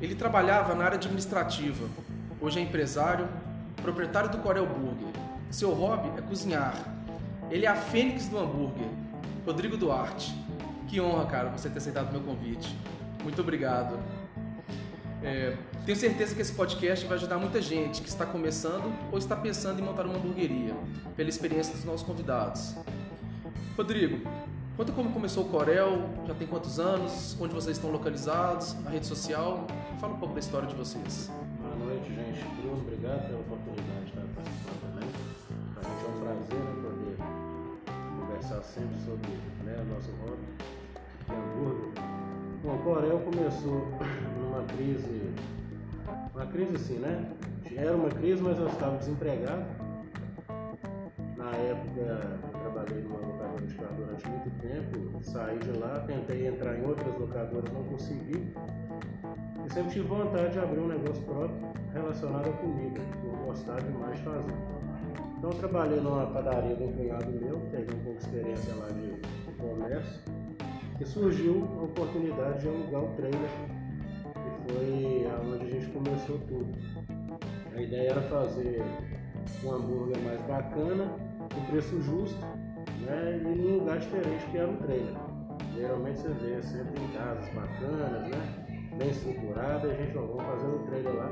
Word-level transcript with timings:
Ele 0.00 0.14
trabalhava 0.14 0.74
na 0.74 0.84
área 0.84 0.96
administrativa. 0.96 1.86
Hoje 2.40 2.58
é 2.58 2.62
empresário, 2.62 3.28
proprietário 3.82 4.30
do 4.30 4.38
Corel 4.38 4.66
Burger. 4.66 5.08
Seu 5.50 5.72
hobby 5.72 6.10
é 6.18 6.22
cozinhar. 6.22 6.74
Ele 7.50 7.66
é 7.66 7.68
a 7.68 7.76
fênix 7.76 8.26
do 8.28 8.38
hambúrguer. 8.38 8.88
Rodrigo 9.44 9.76
Duarte. 9.76 10.34
Que 10.88 11.00
honra, 11.00 11.26
cara, 11.26 11.50
você 11.50 11.68
ter 11.68 11.78
aceitado 11.78 12.10
meu 12.10 12.20
convite. 12.20 12.74
Muito 13.22 13.40
obrigado. 13.40 13.98
É, 15.22 15.54
tenho 15.84 15.98
certeza 15.98 16.34
que 16.34 16.40
esse 16.40 16.52
podcast 16.52 17.06
vai 17.06 17.18
ajudar 17.18 17.36
muita 17.36 17.60
gente 17.60 18.00
que 18.00 18.08
está 18.08 18.24
começando 18.24 18.90
ou 19.12 19.18
está 19.18 19.36
pensando 19.36 19.78
em 19.80 19.82
montar 19.82 20.06
uma 20.06 20.16
hamburgueria, 20.16 20.74
pela 21.14 21.28
experiência 21.28 21.74
dos 21.74 21.84
nossos 21.84 22.02
convidados. 22.02 22.74
Rodrigo, 23.76 24.26
conta 24.76 24.92
como 24.92 25.10
começou 25.10 25.44
o 25.44 25.48
Corel, 25.48 26.08
já 26.26 26.34
tem 26.34 26.46
quantos 26.46 26.80
anos, 26.80 27.36
onde 27.38 27.54
vocês 27.54 27.76
estão 27.76 27.90
localizados, 27.90 28.74
a 28.86 28.90
rede 28.90 29.06
social. 29.06 29.66
Fala 30.00 30.14
um 30.14 30.16
pouco 30.16 30.32
da 30.32 30.40
história 30.40 30.66
de 30.66 30.74
vocês. 30.76 31.30
Boa 31.60 31.76
noite, 31.76 32.08
gente. 32.14 32.42
Bruno, 32.56 32.80
obrigado 32.80 33.26
pela 33.26 33.40
oportunidade 33.40 34.06
de 34.06 34.08
estar 34.08 34.22
participando 34.34 34.80
também. 34.80 35.08
Para 35.74 35.82
a 35.82 35.92
gente 35.92 36.04
é 36.04 36.08
um 36.08 36.20
prazer 36.20 36.58
né, 36.58 36.72
poder 36.82 37.16
conversar 38.18 38.62
sempre 38.62 38.98
sobre 39.04 39.28
né, 39.62 39.76
o 39.78 39.84
nosso 39.92 40.10
hobby, 40.22 40.40
que 41.26 41.32
é 41.32 41.36
hambúrguer. 41.36 41.92
Bom, 42.64 42.76
o 42.76 42.78
Corel 42.78 43.18
começou 43.18 43.88
numa 44.40 44.64
crise, 44.68 45.34
uma 46.34 46.46
crise 46.46 46.76
assim, 46.76 46.98
né? 46.98 47.32
Era 47.76 47.94
uma 47.94 48.08
crise, 48.08 48.42
mas 48.42 48.58
eu 48.58 48.68
estava 48.68 48.96
desempregado. 48.96 49.66
Na 51.36 51.50
época, 51.50 52.38
trabalhei 52.58 53.02
numa 53.02 53.18
locadora 53.18 53.66
de 53.66 53.74
carro 53.74 53.96
durante 53.98 54.26
muito 54.30 54.50
tempo, 54.62 55.22
saí 55.22 55.58
de 55.58 55.72
lá, 55.78 56.00
tentei 56.06 56.46
entrar 56.46 56.78
em 56.78 56.86
outras 56.86 57.14
locadoras, 57.18 57.70
não 57.70 57.84
consegui. 57.84 58.50
E 59.70 59.72
sempre 59.72 59.92
tive 59.92 60.08
vontade 60.08 60.52
de 60.52 60.58
abrir 60.58 60.80
um 60.80 60.88
negócio 60.88 61.22
próprio 61.22 61.54
relacionado 61.92 62.48
à 62.48 62.52
comida, 62.54 63.00
por 63.22 63.46
gostar 63.46 63.80
demais 63.80 64.18
de 64.18 64.24
fazer. 64.24 64.54
Então, 65.38 65.50
eu 65.50 65.56
trabalhei 65.58 66.00
numa 66.00 66.26
padaria 66.26 66.74
um 66.74 66.92
cunhado 66.92 67.30
meu, 67.30 67.60
peguei 67.70 67.94
um 67.94 68.02
pouco 68.02 68.18
de 68.18 68.24
experiência 68.24 68.74
lá 68.74 68.88
de 68.88 69.12
comércio 69.58 70.20
e 71.00 71.06
surgiu 71.06 71.68
a 71.78 71.84
oportunidade 71.84 72.62
de 72.62 72.68
alugar 72.68 73.04
o 73.04 73.14
trailer, 73.14 73.50
que 74.34 74.72
foi 74.72 75.28
onde 75.54 75.64
a 75.64 75.70
gente 75.70 75.86
começou 75.92 76.38
tudo. 76.48 76.76
A 77.72 77.80
ideia 77.80 78.10
era 78.10 78.22
fazer 78.22 78.82
um 79.64 79.72
hambúrguer 79.72 80.18
mais 80.24 80.40
bacana, 80.48 81.14
com 81.54 81.64
preço 81.70 82.02
justo, 82.02 82.44
né, 83.06 83.40
e 83.40 83.54
num 83.54 83.78
lugar 83.78 84.00
diferente 84.00 84.44
que 84.50 84.58
era 84.58 84.68
o 84.68 84.76
trailer. 84.78 85.14
Geralmente 85.76 86.18
você 86.18 86.28
vê 86.28 86.60
sempre 86.60 87.00
em 87.00 87.08
casas 87.16 87.48
bacanas, 87.54 88.28
né, 88.30 88.59
bem 89.00 89.10
estruturada, 89.10 89.88
e 89.88 89.90
a 89.92 89.94
gente, 89.94 90.18
ó, 90.18 90.20
vamos 90.20 90.44
fazer 90.44 90.66
o 90.66 90.78
trailer 90.80 91.16
lá. 91.16 91.30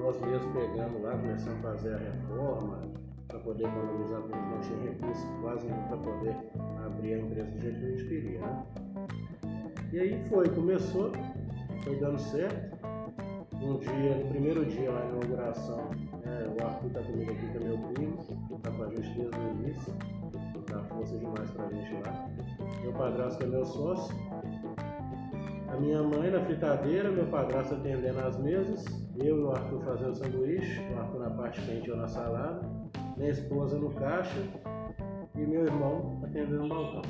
Nós 0.00 0.18
mesmos 0.22 0.52
pegamos 0.52 1.02
lá, 1.02 1.10
começamos 1.10 1.58
a 1.58 1.68
fazer 1.68 1.94
a 1.94 1.98
reforma, 1.98 2.80
para 3.28 3.38
poder 3.40 3.64
economizar, 3.64 4.22
porque 4.22 4.36
não 4.38 4.60
tinha 4.60 4.90
recurso 4.90 5.26
quase 5.42 5.66
para 5.66 5.96
poder 5.98 6.36
abrir 6.84 7.14
a 7.14 7.18
empresa 7.18 7.50
do 7.50 7.60
jeito 7.60 7.78
que 7.78 7.84
a 7.84 7.90
gente 7.90 8.04
queria. 8.04 8.40
Né? 8.40 8.64
E 9.92 10.00
aí 10.00 10.24
foi, 10.30 10.48
começou, 10.48 11.12
foi 11.84 11.96
dando 11.96 12.18
certo. 12.18 12.80
Um 13.62 13.76
dia, 13.78 14.14
no 14.16 14.30
primeiro 14.30 14.64
dia 14.64 14.90
lá 14.90 15.00
na 15.00 15.10
inauguração, 15.10 15.90
né, 16.24 16.56
o 16.58 16.64
Arthur 16.64 16.86
está 16.86 17.02
comigo 17.02 17.30
aqui, 17.30 17.46
que 17.46 17.56
é 17.58 17.60
meu 17.60 17.78
primo, 17.92 18.18
está 18.56 18.70
com 18.70 18.82
a 18.84 18.88
gente 18.88 19.18
desde 19.18 19.38
o 19.38 19.50
início, 19.50 19.94
dá 20.70 20.82
força 20.84 21.18
demais 21.18 21.50
para 21.50 21.66
a 21.66 21.68
gente 21.68 21.92
lá. 22.02 22.30
Meu 22.80 22.92
padrasto 22.94 23.44
é 23.44 23.46
meu 23.46 23.66
sócio, 23.66 24.16
minha 25.80 26.02
mãe 26.02 26.30
na 26.30 26.40
fritadeira, 26.40 27.10
meu 27.10 27.26
padrasto 27.26 27.74
atendendo 27.74 28.20
as 28.20 28.38
mesas, 28.38 28.84
eu 29.16 29.38
e 29.38 29.42
o 29.42 29.50
Arthur 29.50 29.80
fazendo 29.82 30.14
sanduíche, 30.14 30.80
o 30.94 30.98
Arthur 30.98 31.20
na 31.20 31.30
parte 31.30 31.60
quente 31.62 31.88
eu 31.88 31.96
na 31.96 32.06
salada, 32.06 32.60
minha 33.16 33.30
esposa 33.30 33.78
no 33.78 33.90
caixa 33.94 34.42
e 35.34 35.38
meu 35.38 35.64
irmão 35.64 36.20
atendendo 36.22 36.64
no 36.64 36.68
balcão. 36.68 37.02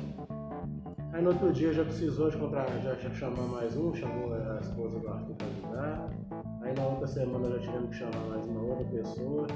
Aí 1.11 1.21
no 1.21 1.31
outro 1.31 1.51
dia 1.51 1.73
já 1.73 1.83
precisou 1.83 2.29
de 2.29 2.37
comprar, 2.37 2.65
já, 2.81 2.95
já 2.95 3.13
chamou 3.13 3.45
mais 3.49 3.75
um, 3.75 3.93
chamou 3.93 4.33
a 4.33 4.59
esposa 4.61 4.97
do 4.97 5.09
Arthur 5.09 5.35
para 5.35 5.47
ajudar. 5.47 6.09
Aí 6.61 6.73
na 6.73 6.85
outra 6.85 7.07
semana 7.07 7.49
já 7.49 7.59
tivemos 7.59 7.89
que 7.89 7.95
chamar 7.95 8.25
mais 8.29 8.45
uma 8.45 8.61
outra 8.61 8.85
pessoa. 8.85 9.47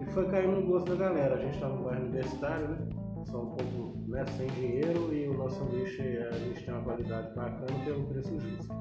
E 0.00 0.06
foi 0.06 0.26
caindo 0.28 0.60
no 0.60 0.66
gosto 0.66 0.96
da 0.96 1.08
galera. 1.08 1.34
A 1.34 1.38
gente 1.38 1.54
está 1.54 1.68
no 1.68 1.84
bairro 1.84 2.04
universitário, 2.04 2.68
né? 2.68 2.78
Só 3.26 3.42
um 3.42 3.50
pouco 3.50 4.01
né, 4.12 4.24
sem 4.36 4.46
dinheiro 4.48 5.12
e 5.12 5.26
o 5.26 5.34
nosso 5.34 5.58
sanduíche 5.58 6.02
a 6.02 6.38
gente 6.38 6.62
tem 6.62 6.74
uma 6.74 6.82
qualidade 6.82 7.34
bacana 7.34 7.84
pelo 7.84 8.04
preço 8.04 8.38
justo. 8.38 8.72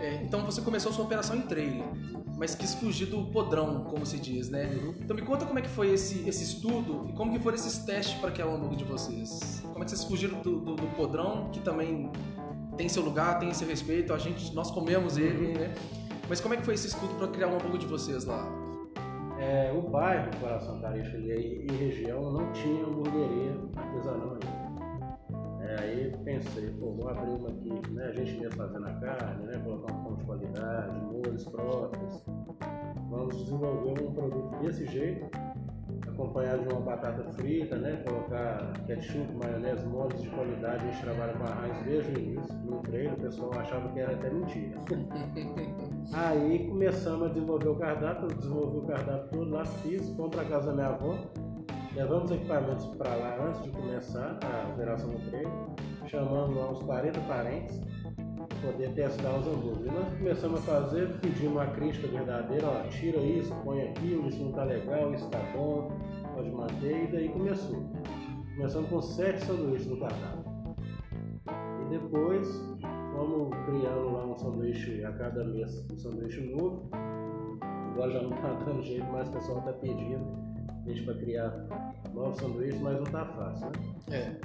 É, 0.00 0.22
então 0.22 0.44
você 0.44 0.62
começou 0.62 0.92
sua 0.92 1.04
operação 1.04 1.36
em 1.36 1.42
trailer, 1.42 1.84
mas 2.36 2.54
quis 2.54 2.74
fugir 2.74 3.06
do 3.06 3.24
podrão, 3.32 3.82
como 3.84 4.06
se 4.06 4.16
diz, 4.16 4.48
né? 4.48 4.70
Então 5.00 5.16
me 5.16 5.22
conta 5.22 5.44
como 5.44 5.58
é 5.58 5.62
que 5.62 5.68
foi 5.68 5.92
esse, 5.92 6.26
esse 6.28 6.44
estudo 6.44 7.06
e 7.08 7.12
como 7.14 7.32
que 7.32 7.40
foram 7.40 7.56
esses 7.56 7.78
testes 7.78 8.14
para 8.20 8.30
criar 8.30 8.46
o 8.46 8.54
hambúrguer 8.54 8.78
de 8.78 8.84
vocês. 8.84 9.60
Como 9.64 9.82
é 9.82 9.84
que 9.84 9.90
vocês 9.90 10.04
fugiram 10.04 10.40
do, 10.40 10.60
do, 10.60 10.76
do, 10.76 10.86
podrão, 10.94 11.50
que 11.50 11.58
também 11.58 12.12
tem 12.76 12.88
seu 12.88 13.02
lugar, 13.02 13.40
tem 13.40 13.52
seu 13.52 13.66
respeito, 13.66 14.14
a 14.14 14.18
gente, 14.18 14.54
nós 14.54 14.70
comemos 14.70 15.16
ele, 15.16 15.58
né? 15.58 15.74
Mas 16.28 16.40
como 16.40 16.54
é 16.54 16.56
que 16.56 16.62
foi 16.62 16.74
esse 16.74 16.86
estudo 16.86 17.14
para 17.14 17.26
criar 17.26 17.48
o 17.48 17.56
hambúrguer 17.56 17.80
de 17.80 17.86
vocês 17.86 18.24
lá? 18.24 18.67
É, 19.38 19.72
o 19.72 19.82
bairro 19.82 20.30
Coração 20.40 20.80
Carístico 20.80 21.16
e 21.18 21.66
região 21.78 22.32
não 22.32 22.50
tinha 22.52 22.84
hamburgueria 22.84 23.54
artesanal 23.76 24.32
ainda. 24.32 24.58
É, 25.64 25.80
aí 25.80 26.12
pensei, 26.24 26.70
pô, 26.80 26.92
vou 26.92 27.08
abrir 27.08 27.30
uma 27.30 27.50
aqui, 27.50 27.92
né? 27.92 28.06
A 28.06 28.12
gente 28.12 28.40
mesmo 28.40 28.56
fazendo 28.56 28.86
a 28.88 28.92
carne, 28.94 29.46
né? 29.46 29.60
Colocar 29.62 29.92
um 29.92 30.04
pão 30.04 30.14
de 30.16 30.24
qualidade, 30.24 31.00
molhos 31.04 31.44
próprios. 31.44 32.24
Vamos 33.10 33.36
desenvolver 33.36 34.02
um 34.02 34.12
produto 34.12 34.58
desse 34.62 34.86
jeito, 34.86 35.30
acompanhado 36.18 36.62
de 36.62 36.74
uma 36.74 36.80
batata 36.80 37.22
frita, 37.34 37.76
né? 37.76 38.02
Colocar 38.06 38.72
ketchup, 38.86 39.32
maionese, 39.34 39.86
molhos 39.86 40.20
de 40.20 40.28
qualidade. 40.30 40.84
A 40.84 40.90
gente 40.90 41.02
trabalha 41.02 41.32
com 41.34 41.44
a 41.44 41.66
Heinz 41.66 41.84
desde 41.84 42.12
o 42.12 42.18
início. 42.18 42.54
No 42.64 42.78
treino 42.82 43.14
o 43.14 43.20
pessoal 43.20 43.52
achava 43.58 43.88
que 43.90 44.00
era 44.00 44.12
até 44.12 44.30
mentira. 44.30 44.78
aí 46.12 46.66
começamos 46.68 47.26
a 47.26 47.28
desenvolver 47.28 47.68
o 47.68 47.76
cardápio, 47.76 48.28
desenvolvi 48.28 48.78
o 48.78 48.82
cardápio 48.82 49.28
todo 49.30 49.50
lá, 49.50 49.64
fiz, 49.64 50.08
fomos 50.16 50.34
para 50.34 50.44
casa 50.44 50.66
da 50.68 50.72
minha 50.72 50.88
avó 50.88 51.16
Levamos 51.94 52.30
equipamentos 52.30 52.86
para 52.96 53.14
lá 53.14 53.44
antes 53.44 53.62
de 53.64 53.70
começar 53.70 54.38
a 54.44 54.68
operação 54.72 55.10
do 55.10 55.18
treino, 55.30 55.74
chamando 56.06 56.54
lá 56.54 56.70
uns 56.70 56.80
40 56.82 57.18
parentes 57.22 57.80
para 58.14 58.70
poder 58.70 58.90
testar 58.90 59.36
os 59.36 59.46
hambúrgueres. 59.46 59.86
E 59.86 59.90
nós 59.90 60.08
começamos 60.16 60.60
a 60.60 60.62
fazer, 60.62 61.08
pedimos 61.20 61.52
uma 61.52 61.66
crítica 61.66 62.06
verdadeira, 62.06 62.68
ó, 62.68 62.88
tira 62.88 63.18
isso, 63.18 63.54
põe 63.64 63.82
aquilo, 63.82 64.28
isso 64.28 64.38
não 64.40 64.50
está 64.50 64.64
legal, 64.64 65.12
isso 65.12 65.24
está 65.24 65.38
bom, 65.56 65.90
e 66.82 67.08
daí 67.12 67.28
começou. 67.28 67.82
Começamos 68.56 68.90
com 68.90 69.02
sete 69.02 69.44
sanduíches 69.44 69.86
no 69.86 69.98
cardápio. 69.98 70.44
E 71.82 71.90
depois 71.90 72.46
fomos 73.12 73.50
criando 73.66 74.12
lá 74.12 74.26
um 74.26 74.36
sanduíche 74.36 75.04
a 75.04 75.12
cada 75.12 75.44
mês, 75.44 75.84
um 75.92 75.98
sanduíche 75.98 76.40
novo. 76.40 76.88
Agora 77.92 78.12
já 78.12 78.22
não 78.22 78.34
está 78.34 78.52
dando 78.64 78.82
jeito, 78.82 79.06
mas 79.10 79.28
o 79.28 79.32
pessoal 79.32 79.58
está 79.58 79.72
pedindo 79.72 80.48
gente 80.86 81.02
para 81.02 81.14
criar 81.14 81.50
novos 82.14 82.38
sanduíches, 82.38 82.80
mas 82.80 82.96
não 82.96 83.04
tá 83.04 83.24
fácil, 83.26 83.66
né? 83.66 84.40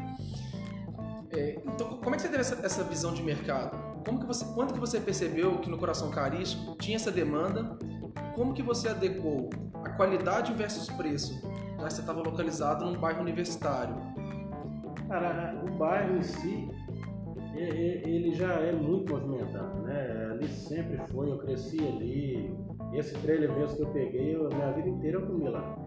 É. 1.32 1.40
é. 1.40 1.62
Então, 1.66 1.98
como 1.98 2.10
é 2.10 2.16
que 2.16 2.22
você 2.22 2.30
teve 2.30 2.42
essa, 2.42 2.66
essa, 2.66 2.84
visão 2.84 3.14
de 3.14 3.24
mercado? 3.24 3.78
Como 4.06 4.20
que 4.20 4.26
você, 4.26 4.46
quando 4.54 4.74
que 4.74 4.80
você 4.80 5.00
percebeu 5.00 5.60
que 5.60 5.70
no 5.70 5.78
Coração 5.78 6.12
Carístico 6.12 6.76
tinha 6.78 6.98
essa 6.98 7.12
demanda? 7.12 7.78
Como 8.36 8.54
que 8.54 8.62
você 8.62 8.90
adequou 8.90 9.50
a 9.84 9.90
qualidade 9.92 10.54
versus 10.54 10.90
preço? 10.90 11.42
Que 11.84 11.94
você 11.94 12.02
estava 12.02 12.22
localizado 12.22 12.86
num 12.86 12.98
bairro 12.98 13.22
universitário. 13.22 13.94
Cara, 15.07 15.62
o 15.63 15.78
bairro 15.78 16.18
em 16.18 16.24
si, 16.24 16.69
ele 17.54 18.34
já 18.34 18.54
é 18.54 18.72
muito 18.72 19.13
movimentado, 19.13 19.81
né? 19.81 20.31
Ali 20.31 20.48
sempre 20.48 20.98
foi, 21.12 21.30
eu 21.30 21.38
cresci 21.40 21.78
ali. 21.80 22.56
Esse 22.94 23.13
trailer 23.19 23.52
mesmo 23.52 23.75
que 23.75 23.84
eu 23.84 23.90
peguei, 23.90 24.38
minha 24.38 24.72
vida 24.72 24.88
inteira 24.88 25.18
eu 25.18 25.28
comi 25.28 25.50
lá. 25.50 25.78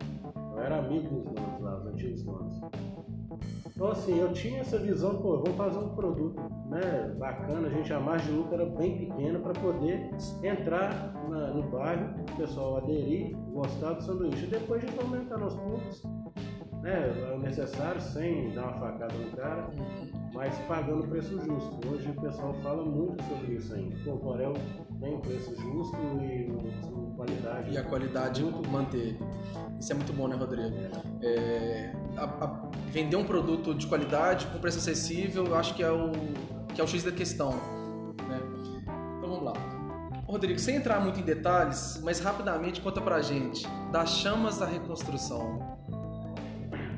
Eu 0.53 0.63
era 0.63 0.79
amigo 0.79 1.09
dos 1.09 1.25
donos 1.25 1.61
lá, 1.61 1.79
os 1.79 1.87
antigos 1.87 2.23
donos. 2.23 2.61
Então 3.77 3.89
assim, 3.89 4.19
eu 4.19 4.33
tinha 4.33 4.61
essa 4.61 4.79
visão, 4.79 5.19
pô, 5.21 5.37
vamos 5.37 5.55
fazer 5.55 5.79
um 5.79 5.91
produto 5.91 6.41
né, 6.71 7.15
bacana, 7.19 7.69
a 7.69 7.71
gente, 7.71 7.93
a 7.93 8.01
margem 8.01 8.29
de 8.29 8.33
lucro 8.33 8.55
era 8.55 8.65
bem 8.65 8.97
pequena 8.97 9.39
para 9.39 9.53
poder 9.53 10.11
entrar 10.43 11.13
na, 11.29 11.49
no 11.49 11.63
bairro, 11.69 12.15
o 12.23 12.37
pessoal 12.39 12.79
aderir, 12.79 13.37
gostar 13.53 13.93
do 13.93 14.03
sanduíche. 14.03 14.47
Depois 14.47 14.83
a 14.83 14.87
gente 14.87 14.99
aumentar 14.99 15.43
aos 15.43 15.55
poucos, 15.55 16.03
né, 16.81 17.35
é 17.35 17.39
necessário, 17.39 18.01
sem 18.01 18.55
dar 18.55 18.63
uma 18.63 18.73
facada 18.79 19.13
no 19.13 19.37
cara, 19.37 19.71
mas 20.37 20.57
pagando 20.69 21.05
o 21.05 21.09
preço 21.09 21.41
justo. 21.41 21.81
Hoje 21.89 22.11
o 22.11 22.21
pessoal 22.21 22.55
fala 22.63 22.85
muito 22.85 23.25
sobre 23.25 23.55
isso 23.55 23.75
ainda. 23.75 23.97
Pô, 24.05 24.13
o 24.13 24.19
Corel 24.19 24.53
tem 25.01 25.19
preço 25.21 25.57
justo 25.57 25.97
e 26.23 26.47
qualidade. 27.17 27.71
E 27.73 27.79
a 27.79 27.83
qualidade 27.83 28.45
manter. 28.71 29.17
Isso 29.81 29.93
é 29.93 29.95
muito 29.95 30.13
bom, 30.13 30.29
né, 30.29 30.37
Rodrigo? 30.37 30.77
É, 31.23 31.93
a, 32.17 32.25
a, 32.25 32.71
vender 32.91 33.17
um 33.17 33.25
produto 33.25 33.75
de 33.75 33.87
qualidade 33.87 34.47
com 34.49 34.59
preço 34.59 34.79
acessível, 34.79 35.47
eu 35.47 35.57
acho 35.57 35.75
que 35.75 35.83
é 35.83 35.91
o, 35.91 36.13
que 36.75 36.81
é 36.81 36.85
o 36.85 36.87
X 36.87 37.03
da 37.03 37.13
questão. 37.13 37.53
Né? 38.29 38.41
Então 39.17 39.31
vamos 39.31 39.43
lá. 39.43 39.55
Rodrigo, 40.27 40.59
sem 40.59 40.77
entrar 40.77 41.01
muito 41.01 41.19
em 41.19 41.23
detalhes, 41.23 42.01
mas 42.05 42.21
rapidamente 42.21 42.81
conta 42.83 43.01
pra 43.01 43.23
gente 43.23 43.67
das 43.91 44.11
chamas 44.11 44.59
da 44.59 44.67
reconstrução. 44.67 45.79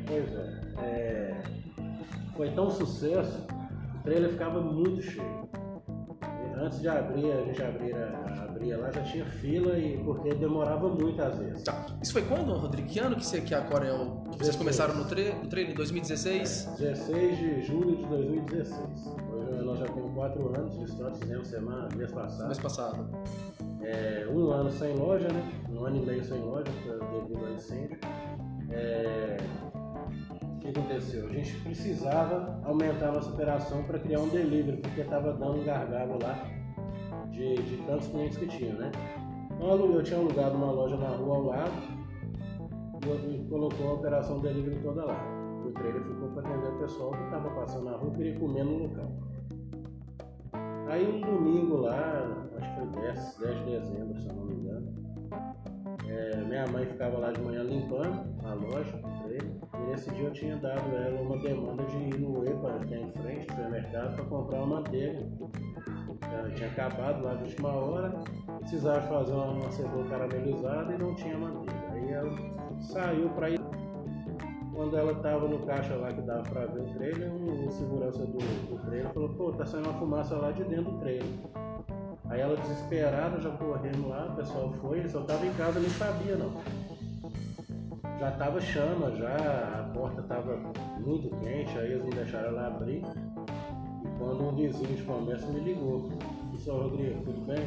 Pois 0.06 0.32
é, 0.32 0.60
é, 0.82 1.42
foi 2.38 2.52
tão 2.52 2.70
sucesso, 2.70 3.44
o 3.96 4.02
trailer 4.04 4.30
ficava 4.30 4.60
muito 4.60 5.02
cheio. 5.02 5.48
Antes 6.56 6.80
de 6.80 6.88
abrir, 6.88 7.32
a 7.32 7.44
gente 7.44 7.62
abria, 7.62 8.08
abria 8.42 8.78
lá, 8.78 8.90
já 8.90 9.02
tinha 9.02 9.24
fila 9.24 9.78
e 9.78 9.96
porque 10.04 10.34
demorava 10.34 10.88
muito 10.88 11.20
às 11.20 11.36
vezes. 11.38 11.62
Tá. 11.64 11.86
Isso 12.00 12.12
foi 12.12 12.22
quando, 12.22 12.52
Rodrigo? 12.52 12.88
Que 12.88 12.98
ano 13.00 13.16
que, 13.16 13.24
você, 13.24 13.40
que 13.40 13.54
a 13.54 13.62
Corel. 13.62 14.22
Que 14.30 14.38
vocês 14.38 14.56
16. 14.56 14.56
começaram 14.56 14.94
no, 14.96 15.04
tre 15.04 15.34
no 15.34 15.48
treino? 15.48 15.74
2016? 15.74 16.76
16 16.78 17.38
de 17.38 17.62
julho 17.62 17.96
de 17.96 18.06
2016. 18.06 19.06
Hoje 19.32 19.64
nós 19.64 19.78
já 19.78 19.86
temos 19.86 20.12
4 20.14 20.58
anos 20.58 20.78
de 20.78 20.84
história, 20.84 21.14
fizemos 21.16 21.48
semana, 21.48 21.88
mês 21.94 22.12
passado. 22.12 22.46
Mês 22.46 22.58
passado. 22.58 23.08
É, 23.82 24.28
um 24.30 24.50
ano 24.50 24.70
sem 24.70 24.96
loja, 24.96 25.28
né? 25.28 25.48
Um 25.70 25.84
ano 25.84 25.96
e 25.96 26.06
meio 26.06 26.24
sem 26.24 26.40
loja, 26.40 26.70
devido 26.82 27.44
ao 27.44 27.52
incêndio. 27.52 27.98
É, 28.70 29.36
o 30.58 30.60
que 30.60 30.68
aconteceu? 30.68 31.26
A 31.26 31.32
gente 31.32 31.54
precisava 31.60 32.60
aumentar 32.64 33.10
a 33.10 33.12
nossa 33.12 33.30
operação 33.30 33.84
para 33.84 33.98
criar 33.98 34.20
um 34.20 34.28
delivery, 34.28 34.78
porque 34.78 35.00
estava 35.00 35.32
dando 35.32 35.60
um 35.60 35.64
gargalo 35.64 36.18
lá 36.20 36.44
de, 37.30 37.54
de 37.62 37.76
tantos 37.86 38.08
clientes 38.08 38.36
que 38.36 38.46
tinha, 38.46 38.74
né? 38.74 38.90
Então 39.54 39.68
eu 39.68 40.02
tinha 40.02 40.18
alugado 40.18 40.56
uma 40.56 40.70
loja 40.70 40.96
na 40.96 41.08
rua 41.08 41.36
ao 41.36 41.42
lado 41.44 41.72
e 41.94 41.98
e 43.34 43.48
colocou 43.48 43.90
a 43.90 43.92
operação 43.94 44.40
delivery 44.40 44.80
toda 44.82 45.04
lá. 45.04 45.16
O 45.64 45.70
trailer 45.70 46.02
ficou 46.02 46.28
para 46.30 46.48
atender 46.48 46.68
o 46.68 46.78
pessoal 46.78 47.12
que 47.12 47.22
estava 47.22 47.50
passando 47.50 47.84
na 47.84 47.96
rua 47.96 48.12
e 48.12 48.16
queria 48.16 48.38
comer 48.38 48.64
no 48.64 48.78
local. 48.78 49.12
Aí 50.88 51.06
um 51.06 51.20
domingo 51.20 51.76
lá, 51.76 52.48
acho 52.56 52.70
que 52.70 52.92
foi 52.92 53.02
10, 53.02 53.38
10 53.38 53.58
de 53.58 53.64
dezembro, 53.64 54.20
se 54.20 54.28
eu 54.28 54.34
não 54.34 54.44
me 54.44 54.54
engano, 54.54 54.92
é, 56.08 56.36
minha 56.44 56.66
mãe 56.66 56.86
ficava 56.86 57.18
lá 57.18 57.30
de 57.30 57.40
manhã 57.40 57.62
limpando 57.62 58.24
a 58.44 58.54
loja, 58.54 58.96
o 58.96 59.22
trailer, 59.22 59.67
e 59.78 59.90
nesse 59.90 60.10
dia 60.10 60.26
eu 60.26 60.32
tinha 60.32 60.56
dado 60.56 60.94
ela 60.94 61.20
uma 61.20 61.38
demanda 61.38 61.84
de 61.84 61.96
ir 61.96 62.18
no 62.18 62.44
EPA, 62.44 62.78
que 62.86 62.94
é 62.94 63.00
em 63.00 63.12
frente, 63.12 63.46
no 63.46 63.54
supermercado, 63.54 64.14
para 64.14 64.24
comprar 64.24 64.58
uma 64.58 64.76
manteiga. 64.76 65.26
Ela 66.32 66.50
tinha 66.50 66.68
acabado 66.68 67.24
lá 67.24 67.34
de 67.34 67.44
última 67.44 67.68
hora, 67.70 68.10
precisava 68.60 69.00
fazer 69.02 69.32
uma, 69.32 69.52
uma 69.52 69.70
cebola 69.70 70.08
caramelizada 70.08 70.94
e 70.94 70.98
não 70.98 71.14
tinha 71.14 71.38
manteiga. 71.38 71.92
Aí 71.92 72.10
ela 72.10 72.30
saiu 72.80 73.28
para 73.30 73.50
ir. 73.50 73.60
Quando 74.74 74.96
ela 74.96 75.10
estava 75.10 75.48
no 75.48 75.58
caixa 75.66 75.96
lá 75.96 76.12
que 76.12 76.20
dava 76.20 76.42
para 76.42 76.66
ver 76.66 76.82
o 76.82 76.94
trailer, 76.94 77.32
um, 77.32 77.66
o 77.66 77.70
segurança 77.72 78.24
do, 78.24 78.38
do 78.38 78.78
trailer 78.84 79.12
falou: 79.12 79.28
pô, 79.30 79.52
tá 79.52 79.66
saindo 79.66 79.88
uma 79.88 79.98
fumaça 79.98 80.36
lá 80.36 80.52
de 80.52 80.62
dentro 80.64 80.92
do 80.92 80.98
trailer. 81.00 81.26
Aí 82.30 82.40
ela 82.40 82.56
desesperada, 82.56 83.40
já 83.40 83.50
correndo 83.50 84.08
lá, 84.08 84.26
o 84.26 84.36
pessoal 84.36 84.72
foi, 84.80 84.98
ele 84.98 85.08
só 85.08 85.22
tava 85.22 85.46
em 85.46 85.52
casa, 85.54 85.80
nem 85.80 85.88
sabia 85.90 86.36
não. 86.36 86.52
Já 88.18 88.32
tava 88.32 88.60
chama, 88.60 89.12
já, 89.12 89.36
a 89.78 89.90
porta 89.94 90.20
tava 90.22 90.56
muito 90.98 91.30
quente, 91.36 91.78
aí 91.78 91.92
eles 91.92 92.02
não 92.02 92.10
deixaram 92.10 92.48
ela 92.48 92.66
abrir. 92.66 92.98
E 92.98 94.08
quando 94.18 94.48
um 94.48 94.56
vizinho 94.56 94.96
de 94.96 95.02
comércio 95.04 95.48
me 95.52 95.60
ligou, 95.60 96.10
disse, 96.50 96.68
ô 96.68 96.78
Rodrigo, 96.78 97.22
tudo 97.22 97.40
bem? 97.46 97.64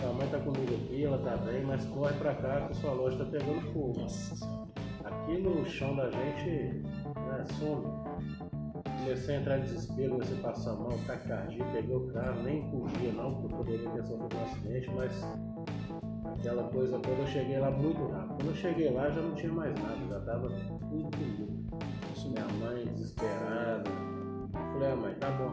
Sua 0.00 0.12
mãe 0.14 0.26
tá 0.28 0.38
comigo 0.38 0.74
aqui, 0.74 1.04
ela 1.04 1.18
tá 1.18 1.36
bem, 1.36 1.62
mas 1.62 1.84
corre 1.84 2.14
pra 2.14 2.34
cá 2.34 2.68
que 2.68 2.76
sua 2.76 2.92
loja 2.92 3.18
tá 3.18 3.26
pegando 3.26 3.60
fogo. 3.74 4.06
Aqui 5.04 5.38
no 5.42 5.66
chão 5.66 5.94
da 5.94 6.10
gente, 6.10 6.82
né, 7.14 7.44
some. 7.58 7.84
Comecei 8.98 9.36
a 9.36 9.40
entrar 9.40 9.58
em 9.58 9.62
desespero, 9.62 10.12
comecei 10.12 10.38
a 10.38 10.40
passar 10.40 10.72
mal, 10.74 10.92
taquicardia, 11.06 11.64
peguei 11.66 11.96
o 11.96 12.06
carro, 12.12 12.42
nem 12.44 12.62
podia 12.70 13.12
não, 13.12 13.34
porque 13.34 13.52
eu 13.52 13.58
poderia 13.58 13.90
ter 13.90 14.04
sofrido 14.04 14.36
um 14.36 14.42
acidente, 14.44 14.90
mas 14.94 15.12
aquela 16.42 16.64
coisa 16.64 16.98
toda, 16.98 17.20
eu 17.22 17.26
cheguei 17.26 17.58
lá 17.58 17.70
muito 17.70 18.04
rápido. 18.08 18.34
Quando 18.36 18.46
eu 18.48 18.54
cheguei 18.54 18.90
lá 18.90 19.08
já 19.10 19.22
não 19.22 19.34
tinha 19.34 19.52
mais 19.52 19.74
nada, 19.80 19.96
já 20.08 20.20
tava 20.20 20.48
tudo 20.48 21.10
comigo. 21.10 21.62
Minha 22.24 22.46
mãe 22.66 22.86
desesperada. 22.94 23.90
Eu 23.90 24.72
falei, 24.72 24.90
ah 24.92 24.96
mãe, 24.96 25.14
tá 25.20 25.30
bom. 25.32 25.50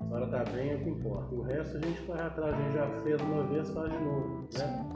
A 0.00 0.04
senhora 0.04 0.26
tá 0.26 0.44
bem, 0.52 0.70
é 0.70 0.74
o 0.74 0.80
que 0.84 0.90
importa. 0.90 1.34
O 1.34 1.42
resto 1.42 1.76
a 1.76 1.80
gente 1.80 2.00
corre 2.02 2.20
atrás, 2.20 2.52
a 2.54 2.58
gente 2.62 2.74
já 2.74 2.86
fez 3.02 3.20
uma 3.22 3.42
vez, 3.44 3.70
faz 3.70 3.90
de 3.92 3.98
novo, 3.98 4.48
né? 4.58 4.88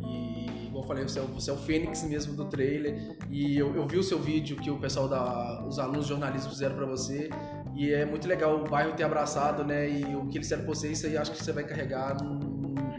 E, 0.00 0.66
igual 0.66 0.82
eu 0.82 0.88
falei, 0.88 1.02
você 1.04 1.18
é, 1.18 1.22
o- 1.22 1.26
você 1.28 1.50
é 1.50 1.54
o 1.54 1.56
fênix 1.56 2.02
mesmo 2.02 2.34
do 2.36 2.44
trailer. 2.46 3.16
E 3.30 3.56
eu, 3.56 3.74
eu 3.76 3.86
vi 3.86 3.96
o 3.96 4.02
seu 4.02 4.18
vídeo 4.18 4.56
que 4.56 4.70
o 4.70 4.78
pessoal 4.78 5.08
da. 5.08 5.64
os 5.66 5.78
alunos 5.78 6.04
de 6.04 6.10
jornalismo 6.10 6.50
fizeram 6.50 6.74
pra 6.76 6.84
você. 6.86 7.30
E 7.74 7.92
é 7.92 8.04
muito 8.04 8.26
legal 8.28 8.56
o 8.56 8.64
bairro 8.68 8.92
ter 8.94 9.04
abraçado, 9.04 9.64
né? 9.64 9.88
E 9.88 10.14
o 10.16 10.26
que 10.26 10.36
eles 10.36 10.46
fizeram 10.48 10.64
pra 10.64 10.74
você, 10.74 10.88
isso 10.88 11.06
aí 11.06 11.16
acho 11.16 11.30
que 11.32 11.42
você 11.42 11.52
vai 11.52 11.64
carregar. 11.64 12.16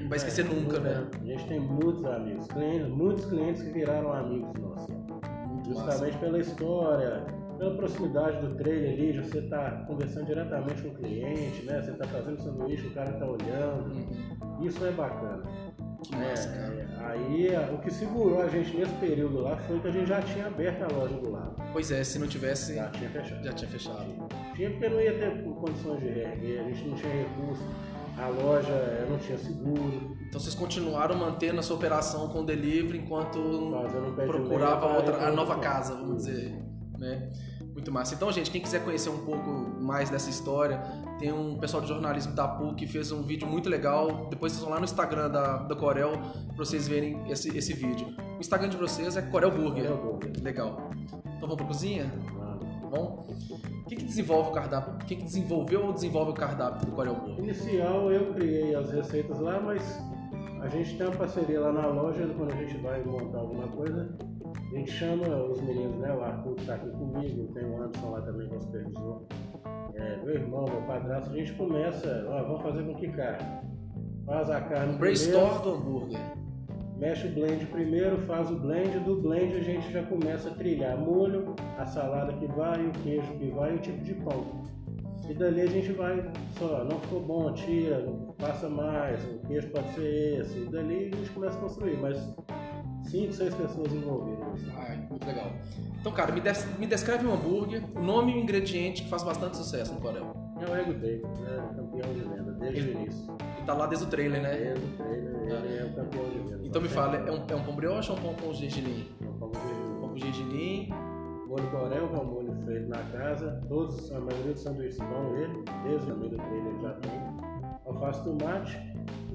Não, 0.07 0.09
vai 0.09 0.18
esquecer 0.18 0.45
É, 0.45 0.50
nunca, 0.50 0.80
né? 0.80 1.06
A 1.21 1.25
gente 1.25 1.48
tem 1.48 1.59
muitos 1.59 2.06
amigos, 2.06 2.48
clientes, 2.48 2.88
muitos 2.88 3.25
clientes 3.25 3.62
que 3.62 3.69
viraram 3.71 4.13
amigos 4.13 4.54
nossos. 4.62 4.88
Muito 4.88 5.69
massa. 5.71 5.92
Justamente 5.92 6.18
pela 6.19 6.39
história, 6.39 7.25
pela 7.57 7.75
proximidade 7.75 8.39
do 8.45 8.56
trailer 8.56 8.94
ali, 8.94 9.19
você 9.19 9.39
estar 9.39 9.86
conversando 9.86 10.25
diretamente 10.27 10.81
com 10.81 10.88
o 10.89 10.94
cliente, 10.94 11.65
né? 11.65 11.81
Você 11.81 11.92
está 11.92 12.06
fazendo 12.07 12.39
sanduíche, 12.42 12.88
o 12.88 12.94
cara 12.94 13.09
está 13.09 13.25
olhando. 13.25 13.94
Uhum. 13.94 14.65
Isso 14.65 14.86
é 14.86 14.92
bacana. 14.92 15.44
Que 16.04 16.15
É, 16.15 16.30
massa, 16.30 16.50
cara. 16.50 16.74
é, 16.74 17.06
aí 17.06 17.56
a- 17.56 17.71
o 17.74 17.80
que 17.80 17.92
segurou 17.92 18.39
a 18.42 18.48
gente 18.48 18.77
nesse 18.77 18.94
período 18.95 19.42
lá 19.42 19.57
foi 19.57 19.80
que 19.80 19.88
a 19.88 19.92
gente 19.92 20.07
já 20.07 20.21
tinha 20.21 20.45
aberto 20.45 20.83
a 20.83 20.95
loja 20.95 21.15
do 21.15 21.31
lado. 21.31 21.56
Pois 21.74 21.92
é, 21.92 22.03
se 22.03 22.18
não 22.19 22.27
tivesse, 22.27 22.75
Já 22.75 22.88
tinha 22.89 23.10
fechado. 23.10 23.44
já 23.44 23.51
tinha 23.51 23.69
fechado. 23.71 24.06
Tinha 24.56 24.69
porque 24.69 24.89
não 24.89 25.01
ia 25.01 25.18
ter 25.18 25.44
condições 25.44 26.00
de 26.00 26.07
reerguer, 26.10 26.62
a 26.62 26.63
gente 26.69 26.88
não 26.88 26.95
tinha 26.95 27.12
recurso, 27.13 27.63
a 28.17 28.27
loja 28.29 29.05
não 29.09 29.17
tinha 29.19 29.37
seguro, 29.37 30.17
Então 30.27 30.39
vocês 30.39 30.55
continuaram 30.55 31.15
mantendo 31.15 31.59
a 31.59 31.63
sua 31.63 31.75
operação 31.75 32.27
com 32.29 32.43
delivery 32.43 32.97
enquanto 32.99 33.37
um 33.37 34.13
procurava 34.15 34.87
outra, 34.87 35.27
a 35.27 35.31
nova 35.31 35.59
casa, 35.59 35.95
vamos 35.95 36.25
dizer, 36.25 36.59
né? 36.97 37.31
Muito 37.73 37.91
massa. 37.91 38.15
Então, 38.15 38.31
gente, 38.31 38.49
quem 38.49 38.59
quiser 38.59 38.83
conhecer 38.83 39.09
um 39.09 39.19
pouco 39.19 39.51
mais 39.79 40.09
dessa 40.09 40.31
história, 40.31 40.81
tem 41.19 41.31
um 41.31 41.59
pessoal 41.59 41.79
de 41.79 41.87
jornalismo 41.87 42.33
da 42.33 42.47
PUC 42.47 42.75
que 42.75 42.87
fez 42.87 43.11
um 43.11 43.21
vídeo 43.21 43.47
muito 43.47 43.69
legal. 43.69 44.27
Depois 44.31 44.51
vocês 44.51 44.63
vão 44.63 44.71
lá 44.71 44.79
no 44.79 44.85
Instagram 44.85 45.29
da, 45.29 45.57
da 45.57 45.75
Corel 45.75 46.13
pra 46.47 46.65
vocês 46.65 46.87
verem 46.87 47.29
esse, 47.31 47.55
esse 47.55 47.73
vídeo. 47.73 48.07
O 48.35 48.39
Instagram 48.39 48.69
de 48.69 48.77
vocês 48.77 49.15
é 49.15 49.21
Corel 49.21 49.51
Burger. 49.51 49.83
Corel 49.83 49.97
Burger. 49.97 50.43
Legal. 50.43 50.89
Então 51.03 51.41
vamos 51.41 51.55
pra 51.57 51.67
cozinha? 51.67 52.11
Tá 52.89 52.98
bom? 52.98 53.25
Quem 53.88 53.98
que 53.98 54.06
desenvolve 54.06 54.50
o 54.50 54.53
cardápio? 54.53 55.06
Quem 55.06 55.17
que 55.17 55.24
desenvolveu 55.25 55.88
ou 55.88 55.94
desenvolve 55.94 56.32
o 56.32 56.34
cardápio 56.34 56.86
do 56.86 56.91
Corel 56.94 57.15
Burger? 57.15 57.39
Inicial 57.39 58.12
eu 58.12 58.34
criei 58.34 58.75
as 58.75 58.91
receitas 58.91 59.39
lá, 59.39 59.60
mas 59.60 60.01
a 60.62 60.70
gente 60.70 60.98
tem 60.98 61.06
uma 61.06 61.15
parceria 61.15 61.60
lá 61.60 61.74
na 61.74 61.88
loja, 61.88 62.27
quando 62.38 62.53
a 62.53 62.56
gente 62.56 62.77
vai 62.77 63.03
montar 63.03 63.39
alguma 63.39 63.67
coisa, 63.67 64.10
a 64.56 64.75
gente 64.77 64.91
chama 64.91 65.27
os 65.44 65.62
meninos, 65.62 65.98
né? 65.98 66.13
O 66.13 66.22
Arthur 66.22 66.56
que 66.56 66.65
tá 66.65 66.75
aqui 66.75 66.89
comigo, 66.91 67.53
tem 67.53 67.65
o 67.65 67.84
Anderson 67.84 68.10
lá 68.10 68.22
também 68.22 68.48
que 68.48 68.53
é 68.53 68.58
o 68.58 68.62
supervisor, 68.62 69.22
é, 69.94 70.17
meu 70.24 70.36
irmão, 70.36 70.65
meu 70.65 70.82
padrasto, 70.84 71.29
a 71.29 71.34
gente 71.34 71.53
começa, 71.53 72.25
ó, 72.29 72.44
vamos 72.44 72.62
fazer 72.62 72.84
com 72.84 72.96
que 72.96 73.08
carne? 73.10 73.67
Faz 74.25 74.50
a 74.50 74.62
carne 74.62 74.94
Um 74.94 74.98
brainstorm 74.98 75.62
do 75.62 75.70
hambúrguer. 75.72 76.20
Mexe 76.98 77.27
o 77.27 77.32
blend 77.32 77.66
primeiro, 77.68 78.18
faz 78.20 78.50
o 78.51 78.56
blend, 78.56 79.00
do 79.00 79.22
blend 79.22 79.56
a 79.56 79.62
gente 79.62 79.92
já 79.92 80.04
começa 80.04 80.50
a 80.50 80.54
trilhar 80.54 80.98
molho, 80.98 81.56
a 81.77 81.86
salada 81.86 82.34
que 82.34 82.46
vai, 82.48 82.86
o 82.86 82.92
queijo 83.04 83.32
que 83.38 83.50
vai 83.51 83.74
e 83.74 83.75
o 83.75 83.80
tipo 83.80 84.04
de 84.04 84.13
pão. 84.16 84.66
E 85.30 85.34
dali 85.34 85.62
a 85.62 85.68
gente 85.68 85.92
vai, 85.92 86.24
só, 86.58 86.86
não 86.86 87.00
ficou 87.01 87.20
bom, 87.22 87.51
tira, 87.54 88.01
passa 88.38 88.70
mais, 88.70 89.22
o 89.25 89.39
queijo 89.48 89.68
pode 89.72 89.89
ser 89.89 90.39
esse. 90.42 90.58
E 90.58 90.66
dali 90.70 91.12
a 91.13 91.16
gente 91.18 91.30
começa 91.32 91.58
a 91.58 91.62
construir, 91.62 91.98
mas 91.98 92.18
cinco, 93.04 93.34
seis 93.34 93.54
pessoas 93.54 93.92
envolvidas. 93.94 94.62
Ai, 94.77 95.06
muito 95.10 95.27
legal. 95.27 95.51
Então, 96.00 96.13
cara, 96.13 96.32
me, 96.32 96.39
des- 96.39 96.66
me 96.80 96.88
descreve 96.88 97.27
um 97.27 97.34
hambúrguer, 97.34 97.84
o 97.96 98.01
nome 98.01 98.32
e 98.32 98.36
o 98.36 98.39
ingrediente 98.39 99.04
que 99.04 99.10
faz 99.10 99.22
bastante 99.24 99.58
sucesso 99.58 99.94
no 99.94 100.00
Corel. 100.00 100.34
É 100.62 100.72
o 100.72 100.75
Ego 100.75 100.94
Bacon, 100.94 101.42
né? 101.42 101.70
Campeão 101.75 102.13
de 102.13 102.22
venda, 102.22 102.51
desde 102.54 102.82
o 102.89 102.92
início. 102.94 103.38
Tá 103.67 103.74
lá 103.74 103.86
desde 103.86 104.07
o 104.07 104.09
trailer, 104.09 104.41
né? 104.41 104.55
Desde 104.55 104.86
o 104.86 104.97
trailer, 104.97 105.36
ele 105.65 105.77
é 105.77 105.83
o 105.83 105.93
campeão. 105.93 106.24
Então 106.63 106.81
me 106.81 106.88
fala, 106.88 107.17
é 107.17 107.31
um, 107.31 107.45
é 107.50 107.55
um 107.55 107.63
pão 107.63 107.75
brioche 107.75 108.12
ou 108.12 108.17
um 108.17 108.21
pão 108.21 108.33
com 108.33 108.53
gergelim? 108.53 109.07
É 109.21 109.25
um 109.27 109.33
pão 109.33 109.51
de- 109.51 109.57
Pão 110.00 110.09
com 110.09 110.17
gergelim, 110.17 110.89
Molho 111.47 111.69
Corel, 111.69 112.09
feito 112.65 112.88
na 112.89 112.97
casa. 113.12 113.62
Todos, 113.67 114.09
a 114.12 114.19
maioria 114.19 114.53
dos 114.53 114.62
sanduíches 114.62 114.97
vão 115.00 115.36
ele, 115.36 115.63
desde 115.83 116.12
o 116.12 116.17
meio 116.17 116.31
do 116.31 116.38
trailer 116.38 116.79
já 116.81 116.93
tem. 116.93 117.12
Alface 117.86 118.24
tomate, 118.24 118.77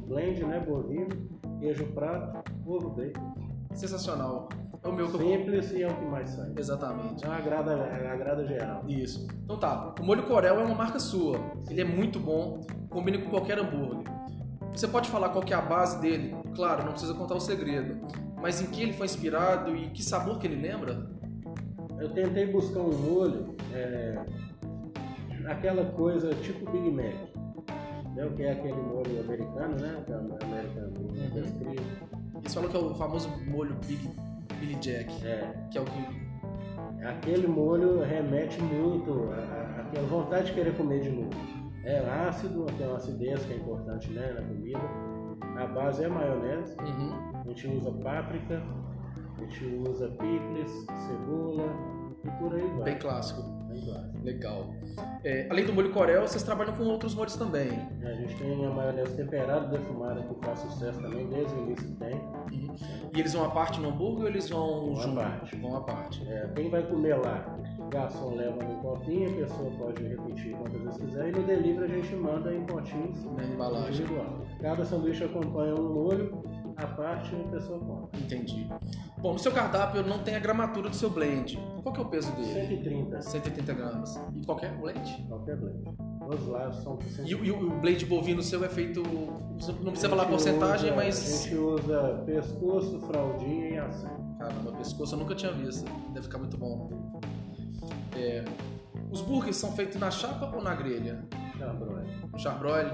blend, 0.06 0.44
né, 0.44 0.60
bovino, 0.60 1.08
queijo 1.60 1.86
prato, 1.92 2.42
ovo 2.66 2.88
bacon. 2.90 3.34
sensacional. 3.74 4.48
É 4.84 4.88
o 4.88 4.92
meu 4.92 5.08
que 5.08 5.14
eu 5.14 5.20
Simples 5.20 5.70
e 5.72 5.82
é 5.82 5.86
o 5.88 5.94
que 5.94 6.04
mais 6.06 6.28
sai. 6.30 6.52
Exatamente. 6.56 7.14
Então 7.14 7.32
agrada, 7.32 7.72
agrada 7.84 8.44
geral. 8.44 8.82
Isso. 8.88 9.28
Então 9.44 9.56
tá, 9.58 9.94
o 10.00 10.02
molho 10.04 10.24
Corel 10.24 10.58
é 10.58 10.64
uma 10.64 10.74
marca 10.74 10.98
sua. 10.98 11.36
Ele 11.70 11.80
é 11.82 11.84
muito 11.84 12.18
bom, 12.18 12.60
combina 12.90 13.16
com 13.18 13.30
qualquer 13.30 13.58
hambúrguer. 13.60 14.02
Você 14.74 14.88
pode 14.88 15.08
falar 15.10 15.28
qual 15.30 15.44
que 15.44 15.52
é 15.52 15.56
a 15.56 15.60
base 15.60 16.00
dele? 16.00 16.34
Claro, 16.54 16.84
não 16.84 16.92
precisa 16.92 17.14
contar 17.14 17.34
o 17.34 17.40
segredo. 17.40 18.00
Mas 18.40 18.60
em 18.60 18.66
que 18.66 18.82
ele 18.82 18.92
foi 18.92 19.06
inspirado 19.06 19.76
e 19.76 19.90
que 19.90 20.02
sabor 20.02 20.38
que 20.38 20.46
ele 20.46 20.60
lembra? 20.60 21.08
Eu 22.00 22.10
tentei 22.12 22.46
buscar 22.50 22.80
um 22.80 22.90
molho, 22.92 23.54
é, 23.72 24.18
aquela 25.46 25.84
coisa 25.92 26.34
tipo 26.36 26.68
Big 26.70 26.90
Mac. 26.90 27.14
né, 28.14 28.26
o 28.26 28.30
que 28.34 28.42
é 28.42 28.52
aquele 28.52 28.74
molho 28.74 29.20
americano, 29.20 29.76
né? 29.80 30.02
Que 30.04 30.12
é 30.12 30.16
o 30.16 30.18
americano 30.18 30.92
Uhum. 30.98 31.74
Eles 32.40 32.54
falam 32.54 32.68
que 32.68 32.76
é 32.76 32.80
o 32.80 32.94
famoso 32.94 33.28
molho 33.46 33.76
Big, 33.86 34.10
Billy 34.58 34.74
Jack, 34.76 35.10
É, 35.24 35.52
que 35.70 35.78
é 35.78 35.80
o 35.80 35.84
que. 35.84 37.04
aquele 37.06 37.46
molho 37.46 38.00
remete 38.00 38.60
muito 38.62 39.30
à- 39.32 40.00
vontade 40.08 40.46
de 40.46 40.52
querer 40.54 40.76
comer 40.76 41.00
de 41.00 41.10
novo. 41.10 41.30
É 41.84 41.98
ácido, 42.28 42.66
tem 42.78 42.86
uma 42.86 42.96
acidez 42.96 43.44
que 43.44 43.52
é 43.52 43.56
importante 43.56 44.10
né, 44.12 44.32
na 44.32 44.42
comida. 44.42 44.78
A 45.56 45.66
base 45.66 46.04
é 46.04 46.08
maionese. 46.08 46.76
Uhum. 46.80 47.40
A 47.40 47.44
gente 47.48 47.66
usa 47.66 47.90
páprica, 47.90 48.62
a 49.36 49.40
gente 49.40 49.64
usa 49.88 50.08
picles, 50.08 50.86
cebola 51.06 51.68
e 52.24 52.30
por 52.38 52.54
aí 52.54 52.68
vai. 52.76 52.84
Bem 52.84 52.98
clássico. 52.98 53.61
Legal. 54.22 54.66
É, 55.24 55.46
além 55.50 55.64
do 55.64 55.72
molho 55.72 55.90
Corel, 55.92 56.22
vocês 56.22 56.42
trabalham 56.42 56.72
com 56.74 56.84
outros 56.84 57.14
molhos 57.14 57.34
também. 57.36 57.70
A 58.04 58.12
gente 58.12 58.36
tem 58.36 58.64
a 58.66 58.70
maionese 58.70 59.16
temperada, 59.16 59.66
defumada, 59.66 60.22
que 60.22 60.34
faz 60.46 60.58
sucesso 60.60 61.00
também, 61.00 61.26
desde 61.28 61.54
o 61.54 61.58
início 61.62 61.88
que 61.88 61.94
tem. 61.96 62.14
Uhum. 62.14 62.74
E 63.14 63.20
eles 63.20 63.32
vão 63.32 63.44
à 63.44 63.50
parte 63.50 63.80
no 63.80 63.88
hambúrguer 63.88 64.22
ou 64.22 64.28
eles 64.28 64.48
vão 64.48 64.86
Vão 64.86 64.98
à 64.98 65.02
junto? 65.02 65.16
parte. 65.16 65.56
Vão 65.56 65.76
à 65.76 65.80
parte. 65.80 66.28
É, 66.28 66.48
quem 66.54 66.70
vai 66.70 66.82
comer 66.82 67.14
lá, 67.16 67.56
o 67.78 67.88
garçom 67.88 68.34
leva 68.36 68.62
no 68.62 68.76
potinho, 68.80 69.28
a 69.30 69.46
pessoa 69.46 69.70
pode 69.78 70.02
repetir 70.06 70.52
quantas 70.56 70.80
vezes 70.82 71.00
quiser, 71.00 71.28
e 71.28 71.32
no 71.32 71.42
delivery 71.42 71.92
a 71.92 71.94
gente 71.96 72.14
manda 72.16 72.54
em 72.54 72.64
potinhos 72.64 73.24
Na 73.24 73.44
embalagem. 73.44 73.88
individual. 73.88 74.46
Cada 74.60 74.84
sanduíche 74.84 75.24
acompanha 75.24 75.74
um 75.74 75.92
molho, 75.94 76.42
a 76.82 76.86
parte 76.88 77.34
a 77.34 77.48
pessoa 77.50 77.78
come. 77.78 78.08
Entendi. 78.24 78.68
Bom, 79.18 79.32
no 79.34 79.38
seu 79.38 79.52
cardápio 79.52 80.02
não 80.06 80.18
tem 80.20 80.34
a 80.34 80.38
gramatura 80.38 80.88
do 80.90 80.96
seu 80.96 81.10
blend. 81.10 81.56
Qual 81.82 81.92
que 81.92 82.00
é 82.00 82.02
o 82.02 82.08
peso 82.08 82.32
dele? 82.32 82.52
130, 82.68 83.22
180 83.22 83.72
gramas. 83.74 84.20
E 84.34 84.44
qualquer 84.44 84.72
blend? 84.78 85.26
qualquer 85.28 85.56
blend. 85.56 85.82
Os 86.28 86.46
lados 86.46 86.82
são 86.82 86.98
E, 87.24 87.34
o- 87.34 87.44
e 87.44 87.50
o 87.50 87.70
blend 87.80 88.06
bovino 88.06 88.42
seu 88.42 88.64
é 88.64 88.68
feito. 88.68 89.02
Não 89.02 89.90
precisa 89.92 90.08
falar 90.08 90.22
a 90.24 90.26
porcentagem, 90.26 90.86
usa, 90.90 90.96
mas. 90.96 91.18
A 91.18 91.42
gente 91.44 91.56
usa 91.56 92.22
pescoço, 92.24 93.00
fraldinha 93.00 93.68
e 93.70 93.78
acém. 93.78 94.10
Caramba, 94.38 94.72
pescoço 94.72 95.14
eu 95.14 95.18
nunca 95.18 95.34
tinha 95.34 95.52
visto. 95.52 95.84
Deve 96.12 96.22
ficar 96.22 96.38
muito 96.38 96.56
bom. 96.56 96.88
É, 98.16 98.44
Os 99.10 99.20
burgers 99.20 99.56
são 99.56 99.72
feitos 99.72 99.98
na 100.00 100.10
chapa 100.10 100.54
ou 100.56 100.62
na 100.62 100.74
grelha? 100.74 101.22
Charbroil. 101.58 102.06
Charbroil? 102.38 102.86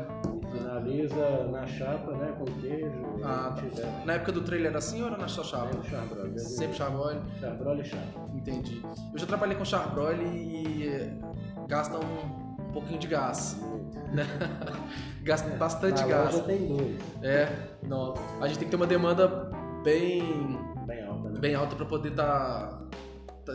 Finaliza 0.53 1.45
na 1.51 1.67
chapa, 1.67 2.13
né, 2.13 2.35
com 2.39 2.45
queijo. 2.61 2.91
Ah, 3.25 3.55
tiver. 3.57 4.05
Na 4.07 4.15
época 4.15 4.33
do 4.33 4.41
trailer 4.43 4.69
era 4.71 4.79
assim 4.79 5.01
ou 5.03 5.09
era 5.09 5.17
na 5.17 5.29
sua 5.29 5.45
chapa? 5.45 5.73
Sempre 5.73 5.91
charbroil. 5.91 6.39
Sempre 6.39 6.77
charbroil? 6.77 7.21
Charbroil 7.41 7.81
e 7.81 7.85
chapa. 7.85 8.29
Entendi. 8.35 8.83
Eu 9.13 9.19
já 9.19 9.27
trabalhei 9.27 9.57
com 9.57 9.65
charbroil 9.65 10.23
e 10.23 10.89
eh, 10.89 11.13
gasta 11.69 11.99
um, 11.99 12.63
um 12.69 12.73
pouquinho 12.73 12.99
de 12.99 13.07
gás. 13.07 13.61
né? 14.13 14.25
Gasta 15.23 15.51
bastante 15.57 16.01
Na 16.03 16.07
gás. 16.09 16.33
loja 16.35 16.45
tem 16.47 16.67
dois. 16.67 16.97
É, 17.23 17.49
não. 17.83 18.15
A 18.41 18.47
gente 18.47 18.59
tem 18.61 18.65
que 18.67 18.71
ter 18.71 18.77
uma 18.77 18.87
demanda 18.87 19.29
bem, 19.85 20.23
Bem 20.87 21.05
alta, 21.05 21.29
né? 21.29 21.39
bem 21.41 21.55
alta 21.55 21.77
para 21.77 21.85
poder 21.85 22.11
estar. 22.11 22.81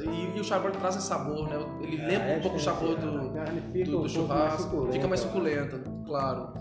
E, 0.01 0.37
e 0.37 0.39
o 0.39 0.43
charbroil 0.43 0.73
traz 0.75 0.95
esse 0.95 1.07
sabor, 1.07 1.47
né? 1.49 1.57
Ele 1.81 2.01
É, 2.01 2.05
lembra 2.07 2.27
é 2.29 2.37
um 2.37 2.41
pouco 2.41 2.57
o 2.57 2.59
sabor 2.59 2.95
diferenciado. 2.95 3.51
do, 3.51 3.71
fica 3.71 3.85
do, 3.85 3.91
um 3.91 3.93
do 3.93 3.99
mais 3.99 4.11
churrasco, 4.11 4.61
suculenta. 4.63 4.93
fica 4.93 5.07
mais 5.07 5.19
suculenta, 5.21 5.79
claro. 6.05 6.53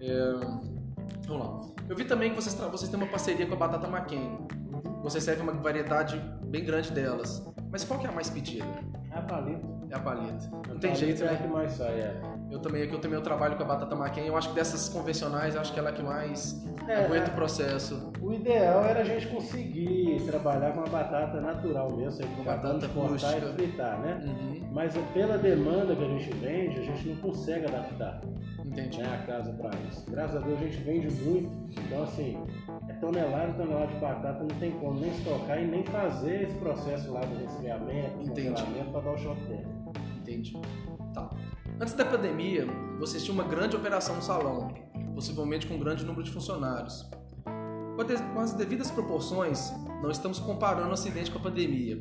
É, 0.00 0.32
vamos 1.26 1.46
lá. 1.46 1.60
Eu 1.88 1.96
vi 1.96 2.04
também 2.04 2.30
que 2.30 2.36
vocês, 2.36 2.54
vocês 2.54 2.90
têm 2.90 3.00
uma 3.00 3.08
parceria 3.08 3.46
com 3.46 3.54
a 3.54 3.56
Batata 3.56 3.86
McCain. 3.88 4.38
Você 5.02 5.20
serve 5.20 5.42
uma 5.42 5.52
variedade 5.52 6.18
bem 6.44 6.64
grande 6.64 6.90
delas. 6.92 7.44
Mas 7.70 7.84
qual 7.84 7.98
que 7.98 8.06
é 8.06 8.10
a 8.10 8.12
mais 8.12 8.28
pedida? 8.30 8.66
A 9.12 9.22
palito. 9.22 9.66
É 9.90 9.94
a 9.94 9.98
paleta. 9.98 10.50
A 10.52 10.68
Não 10.68 10.78
tem 10.78 10.94
jeito, 10.94 11.22
é 11.24 11.28
a 11.28 11.32
né? 11.32 11.38
que 11.42 11.48
mais 11.48 11.72
sai, 11.72 12.00
é. 12.00 12.20
Eu 12.50 12.60
também, 12.60 12.82
aqui 12.82 12.92
eu 12.94 12.98
também 13.00 13.16
eu 13.18 13.22
trabalho 13.22 13.56
com 13.56 13.62
a 13.62 13.66
Batata 13.66 13.94
McCain. 13.94 14.26
Eu 14.26 14.36
acho 14.36 14.48
que 14.50 14.54
dessas 14.54 14.88
convencionais, 14.88 15.54
acho 15.56 15.72
que 15.72 15.78
ela 15.78 15.90
é 15.90 15.92
a 15.92 15.94
que 15.94 16.02
mais 16.02 16.64
É, 16.86 17.04
aguenta 17.04 17.26
é. 17.26 17.32
o 17.32 17.34
processo. 17.34 18.10
O 18.22 18.32
ideal 18.32 18.84
era 18.84 19.00
a 19.00 19.04
gente 19.04 19.26
conseguir 19.28 20.22
trabalhar 20.26 20.72
com 20.72 20.80
a 20.80 20.86
batata 20.86 21.40
natural 21.40 21.90
mesmo, 21.96 22.26
com 22.36 22.42
Batata 22.42 22.88
cortar 22.88 23.36
e 23.38 23.40
fritar, 23.52 23.98
né? 24.00 24.20
Uhum, 24.24 24.68
Mas 24.72 24.96
é 24.96 25.02
pela 25.12 25.36
demanda 25.38 25.94
que 25.94 26.04
a 26.04 26.08
gente 26.08 26.30
vende, 26.36 26.80
a 26.80 26.82
gente 26.82 27.08
não 27.08 27.16
consegue 27.16 27.66
adaptar 27.66 28.20
entendi. 28.64 28.98
né, 29.02 29.18
a 29.22 29.26
casa 29.26 29.52
para 29.52 29.70
isso. 29.88 30.04
Graças 30.10 30.36
a 30.36 30.40
Deus 30.40 30.58
a 30.60 30.64
gente 30.64 30.78
vende 30.78 31.10
muito, 31.22 31.50
então 31.84 32.02
assim, 32.02 32.38
é 32.88 32.92
tonelada, 32.94 33.52
tonelada 33.54 33.86
de 33.88 33.96
batata, 33.96 34.40
não 34.40 34.48
tem 34.58 34.70
como 34.72 34.98
nem 35.00 35.10
estocar 35.10 35.60
e 35.62 35.66
nem 35.66 35.84
fazer 35.84 36.44
esse 36.44 36.54
processo 36.56 37.12
lá 37.12 37.20
do 37.20 37.36
resfriamento, 37.38 38.20
Entendi. 38.22 38.48
congelamento 38.50 38.90
para 38.92 39.00
dar 39.00 39.10
o 39.12 39.18
choque 39.18 39.40
térmico. 39.46 39.77
Tá. 41.14 41.30
Antes 41.80 41.94
da 41.94 42.04
pandemia, 42.04 42.66
vocês 42.98 43.22
tinham 43.24 43.34
uma 43.34 43.44
grande 43.48 43.76
operação 43.76 44.16
no 44.16 44.22
salão, 44.22 44.68
possivelmente 45.14 45.66
com 45.66 45.74
um 45.74 45.78
grande 45.78 46.04
número 46.04 46.24
de 46.24 46.30
funcionários. 46.30 47.08
Com 48.34 48.40
as 48.40 48.52
devidas 48.52 48.90
proporções, 48.90 49.72
não 50.02 50.10
estamos 50.10 50.38
comparando 50.38 50.90
o 50.90 50.92
acidente 50.92 51.30
com 51.30 51.38
a 51.38 51.42
pandemia, 51.42 52.00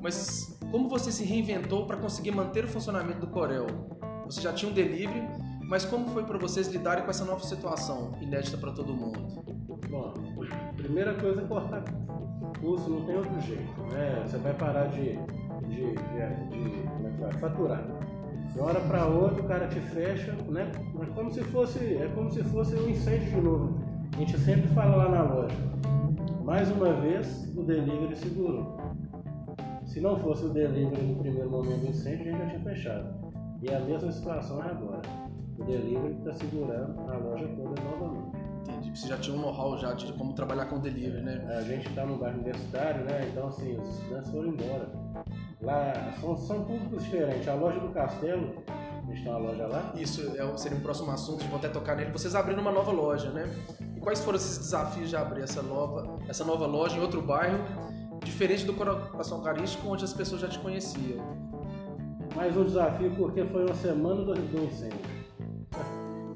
mas 0.00 0.58
como 0.70 0.88
você 0.88 1.10
se 1.10 1.24
reinventou 1.24 1.86
para 1.86 1.96
conseguir 1.96 2.30
manter 2.30 2.64
o 2.64 2.68
funcionamento 2.68 3.20
do 3.20 3.26
Corel? 3.26 3.66
Você 4.26 4.40
já 4.40 4.52
tinha 4.52 4.70
um 4.70 4.74
delivery, 4.74 5.22
mas 5.62 5.84
como 5.84 6.08
foi 6.08 6.24
para 6.24 6.38
vocês 6.38 6.68
lidarem 6.68 7.04
com 7.04 7.10
essa 7.10 7.24
nova 7.24 7.44
situação, 7.44 8.12
inédita 8.20 8.56
para 8.56 8.70
todo 8.72 8.94
mundo? 8.94 9.44
Bom, 9.90 10.14
primeira 10.76 11.14
coisa 11.14 11.42
é 11.42 11.44
cortar 11.46 11.84
custo, 12.60 12.90
não 12.90 13.04
tem 13.04 13.16
outro 13.16 13.40
jeito, 13.40 13.80
né? 13.92 14.22
Você 14.26 14.38
vai 14.38 14.54
parar 14.54 14.86
de, 14.86 15.18
de, 15.62 15.94
de, 15.94 16.48
de- 16.50 17.24
é 17.24 17.32
faturar. 17.40 17.82
De 18.52 18.58
uma 18.58 18.68
hora 18.68 18.80
para 18.80 19.06
outra 19.06 19.42
o 19.42 19.48
cara 19.48 19.66
te 19.68 19.80
fecha, 19.80 20.32
né? 20.48 20.70
É 21.00 21.06
como 21.06 21.30
se 21.32 21.42
fosse, 21.44 21.78
é 21.96 22.08
como 22.14 22.30
se 22.30 22.42
fosse 22.44 22.74
um 22.76 22.88
incêndio 22.88 23.30
de 23.30 23.40
novo. 23.40 23.80
A 24.14 24.18
gente 24.18 24.38
sempre 24.38 24.68
fala 24.68 24.96
lá 24.96 25.08
na 25.08 25.22
loja. 25.22 25.56
Mais 26.44 26.70
uma 26.70 26.92
vez 26.92 27.50
o 27.56 27.62
delivery 27.62 28.16
segurou. 28.16 28.76
Se 29.84 30.00
não 30.00 30.16
fosse 30.18 30.44
o 30.44 30.50
delivery 30.50 31.02
no 31.02 31.16
primeiro 31.16 31.50
momento 31.50 31.80
do 31.80 31.88
incêndio, 31.88 32.22
a 32.22 32.30
gente 32.30 32.38
já 32.38 32.46
tinha 32.46 32.60
fechado. 32.60 33.14
E 33.62 33.74
a 33.74 33.80
mesma 33.80 34.12
situação 34.12 34.62
é 34.62 34.70
agora. 34.70 35.02
O 35.58 35.64
delivery 35.64 36.14
está 36.18 36.34
segurando 36.34 37.00
a 37.10 37.16
loja 37.16 37.46
toda 37.48 37.80
novamente. 37.82 38.36
Entendi. 38.68 38.90
Você 38.98 39.08
já 39.08 39.16
tinha 39.18 39.36
um 39.36 39.40
know-how 39.40 39.76
já 39.78 39.92
de 39.94 40.12
como 40.14 40.32
trabalhar 40.34 40.66
com 40.66 40.78
delivery, 40.78 41.22
né? 41.22 41.44
A 41.56 41.62
gente 41.62 41.88
está 41.88 42.04
no 42.04 42.16
bairro 42.18 42.36
universitário, 42.38 43.04
né? 43.04 43.28
Então, 43.30 43.48
assim, 43.48 43.76
os 43.78 43.88
estudantes 43.98 44.30
foram 44.30 44.48
embora. 44.48 45.03
Lá 45.60 46.12
são, 46.20 46.36
são 46.36 46.64
públicos 46.64 47.04
diferentes. 47.04 47.48
A 47.48 47.54
loja 47.54 47.80
do 47.80 47.88
Castelo, 47.88 48.62
a 48.68 49.06
gente 49.06 49.22
tem 49.22 49.32
uma 49.32 49.38
loja 49.38 49.66
lá. 49.66 49.92
Isso 49.96 50.20
é, 50.36 50.56
seria 50.56 50.78
um 50.78 50.80
próximo 50.80 51.10
assunto, 51.10 51.40
a 51.40 51.42
gente 51.42 51.50
vai 51.50 51.58
até 51.58 51.68
tocar 51.68 51.96
nele. 51.96 52.10
Vocês 52.10 52.34
abriram 52.34 52.60
uma 52.60 52.72
nova 52.72 52.90
loja, 52.90 53.30
né? 53.30 53.48
E 53.96 54.00
quais 54.00 54.22
foram 54.22 54.36
esses 54.36 54.58
desafios 54.58 55.08
de 55.08 55.16
abrir 55.16 55.42
essa 55.42 55.62
nova, 55.62 56.18
essa 56.28 56.44
nova 56.44 56.66
loja 56.66 56.96
em 56.96 57.00
outro 57.00 57.22
bairro, 57.22 57.58
diferente 58.24 58.64
do 58.64 58.74
Coração 58.74 59.38
Eucarístico, 59.38 59.88
onde 59.88 60.04
as 60.04 60.12
pessoas 60.12 60.40
já 60.40 60.48
te 60.48 60.58
conheciam? 60.58 61.24
Mais 62.34 62.56
um 62.56 62.64
desafio 62.64 63.14
porque 63.16 63.44
foi 63.44 63.64
uma 63.64 63.74
semana 63.74 64.24
do, 64.24 64.34
do 64.34 64.64
incêndio. 64.64 64.98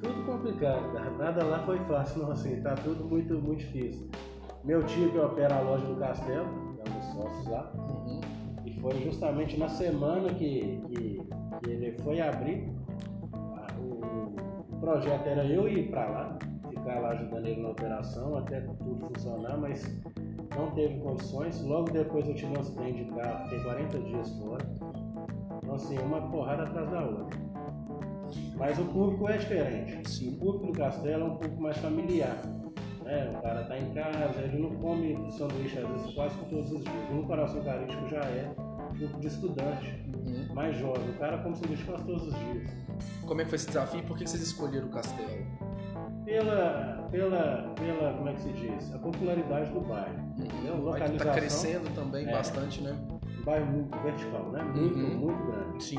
Tudo 0.01 0.25
complicado, 0.25 0.93
cara. 0.93 1.11
Nada 1.11 1.45
lá 1.45 1.59
foi 1.67 1.79
fácil, 1.81 2.23
não 2.23 2.31
assim. 2.31 2.63
Tá 2.63 2.75
tudo 2.77 3.05
muito, 3.05 3.35
muito 3.35 3.59
difícil. 3.59 4.09
Meu 4.63 4.85
tio 4.85 5.11
que 5.11 5.19
opera 5.19 5.57
a 5.57 5.61
loja 5.61 5.85
do 5.87 5.97
Castelo, 5.97 6.47
é 6.79 6.91
um 6.91 6.95
dos 6.95 7.05
sócios 7.13 7.49
lá. 7.49 7.73
Uhum. 7.75 8.21
Foi 8.81 8.95
justamente 9.03 9.59
na 9.59 9.69
semana 9.69 10.29
que, 10.35 10.81
que, 10.89 11.21
que 11.63 11.71
ele 11.71 11.93
foi 12.03 12.21
abrir. 12.21 12.69
O, 13.79 14.75
o 14.75 14.81
projeto 14.81 15.27
era 15.27 15.45
eu 15.45 15.69
ir 15.69 15.91
para 15.91 16.09
lá, 16.09 16.39
ficar 16.69 17.01
lá 17.01 17.11
ajudando 17.11 17.47
ele 17.47 17.61
na 17.61 17.71
operação 17.71 18.37
até 18.37 18.61
tudo 18.61 19.07
funcionar, 19.07 19.57
mas 19.59 20.01
não 20.57 20.71
teve 20.73 20.99
condições. 21.01 21.63
Logo 21.63 21.91
depois 21.91 22.27
eu 22.29 22.35
tive 22.35 22.57
um 22.57 22.61
acidente 22.61 23.05
de 23.05 23.11
carro, 23.13 23.45
fiquei 23.45 23.61
40 23.61 23.99
dias 24.01 24.39
fora. 24.39 24.65
Então 25.63 25.75
assim, 25.75 25.99
uma 25.99 26.23
porrada 26.31 26.63
atrás 26.63 26.91
da 26.91 27.05
outra. 27.05 27.39
Mas 28.57 28.79
o 28.79 28.85
público 28.87 29.29
é 29.29 29.39
diferente. 29.39 30.09
Sim. 30.09 30.35
O 30.35 30.39
público 30.39 30.67
do 30.67 30.73
castelo 30.73 31.25
é 31.25 31.27
um 31.27 31.37
pouco 31.37 31.61
mais 31.61 31.77
familiar. 31.79 32.37
Né? 33.03 33.33
O 33.37 33.43
cara 33.43 33.65
tá 33.65 33.79
em 33.79 33.91
casa, 33.95 34.41
ele 34.43 34.59
não 34.59 34.71
come 34.77 35.17
sanduíche 35.33 35.79
às 35.79 35.89
vezes 35.89 36.15
quase 36.15 36.37
que 36.39 36.51
todos 36.51 36.71
os 36.73 36.85
dias. 36.85 37.11
No 37.11 37.25
coração 37.27 37.63
carístico 37.63 38.09
já 38.09 38.21
é 38.21 38.53
grupo 38.99 39.21
de 39.21 39.27
estudante, 39.29 40.05
Uhum. 40.27 40.55
mais 40.55 40.77
jovem. 40.77 41.09
O 41.11 41.19
cara 41.19 41.39
come 41.39 41.57
sanduíche 41.57 41.85
quase 41.85 42.05
todos 42.05 42.27
os 42.27 42.35
dias. 42.39 42.71
Como 43.27 43.41
é 43.41 43.45
que 43.45 43.51
foi 43.51 43.57
esse 43.57 43.67
desafio 43.69 44.01
e 44.01 44.03
por 44.03 44.17
que 44.17 44.27
vocês 44.27 44.43
escolheram 44.43 44.89
o 44.89 44.91
Castelo? 44.91 45.47
Pela, 46.25 47.09
pela, 47.11 47.75
pela, 47.75 48.13
como 48.15 48.29
é 48.29 48.33
que 48.35 48.41
se 48.43 48.53
diz? 48.53 48.95
A 48.95 48.99
popularidade 48.99 49.71
do 49.73 49.81
bairro. 49.81 50.15
Entendeu? 50.39 50.75
Vai 50.83 50.93
Localização. 51.01 51.27
tá 51.27 51.33
crescendo 51.39 51.95
também 51.95 52.29
É. 52.29 52.33
bastante, 52.33 52.83
né? 52.83 52.95
Um 53.41 53.45
bairro 53.45 53.67
muito 53.67 53.99
vertical, 54.01 54.51
né? 54.53 54.63
Muito, 54.63 54.99
Uhum. 54.99 55.17
muito 55.19 55.47
grande. 55.53 55.85
Sim. 55.85 55.99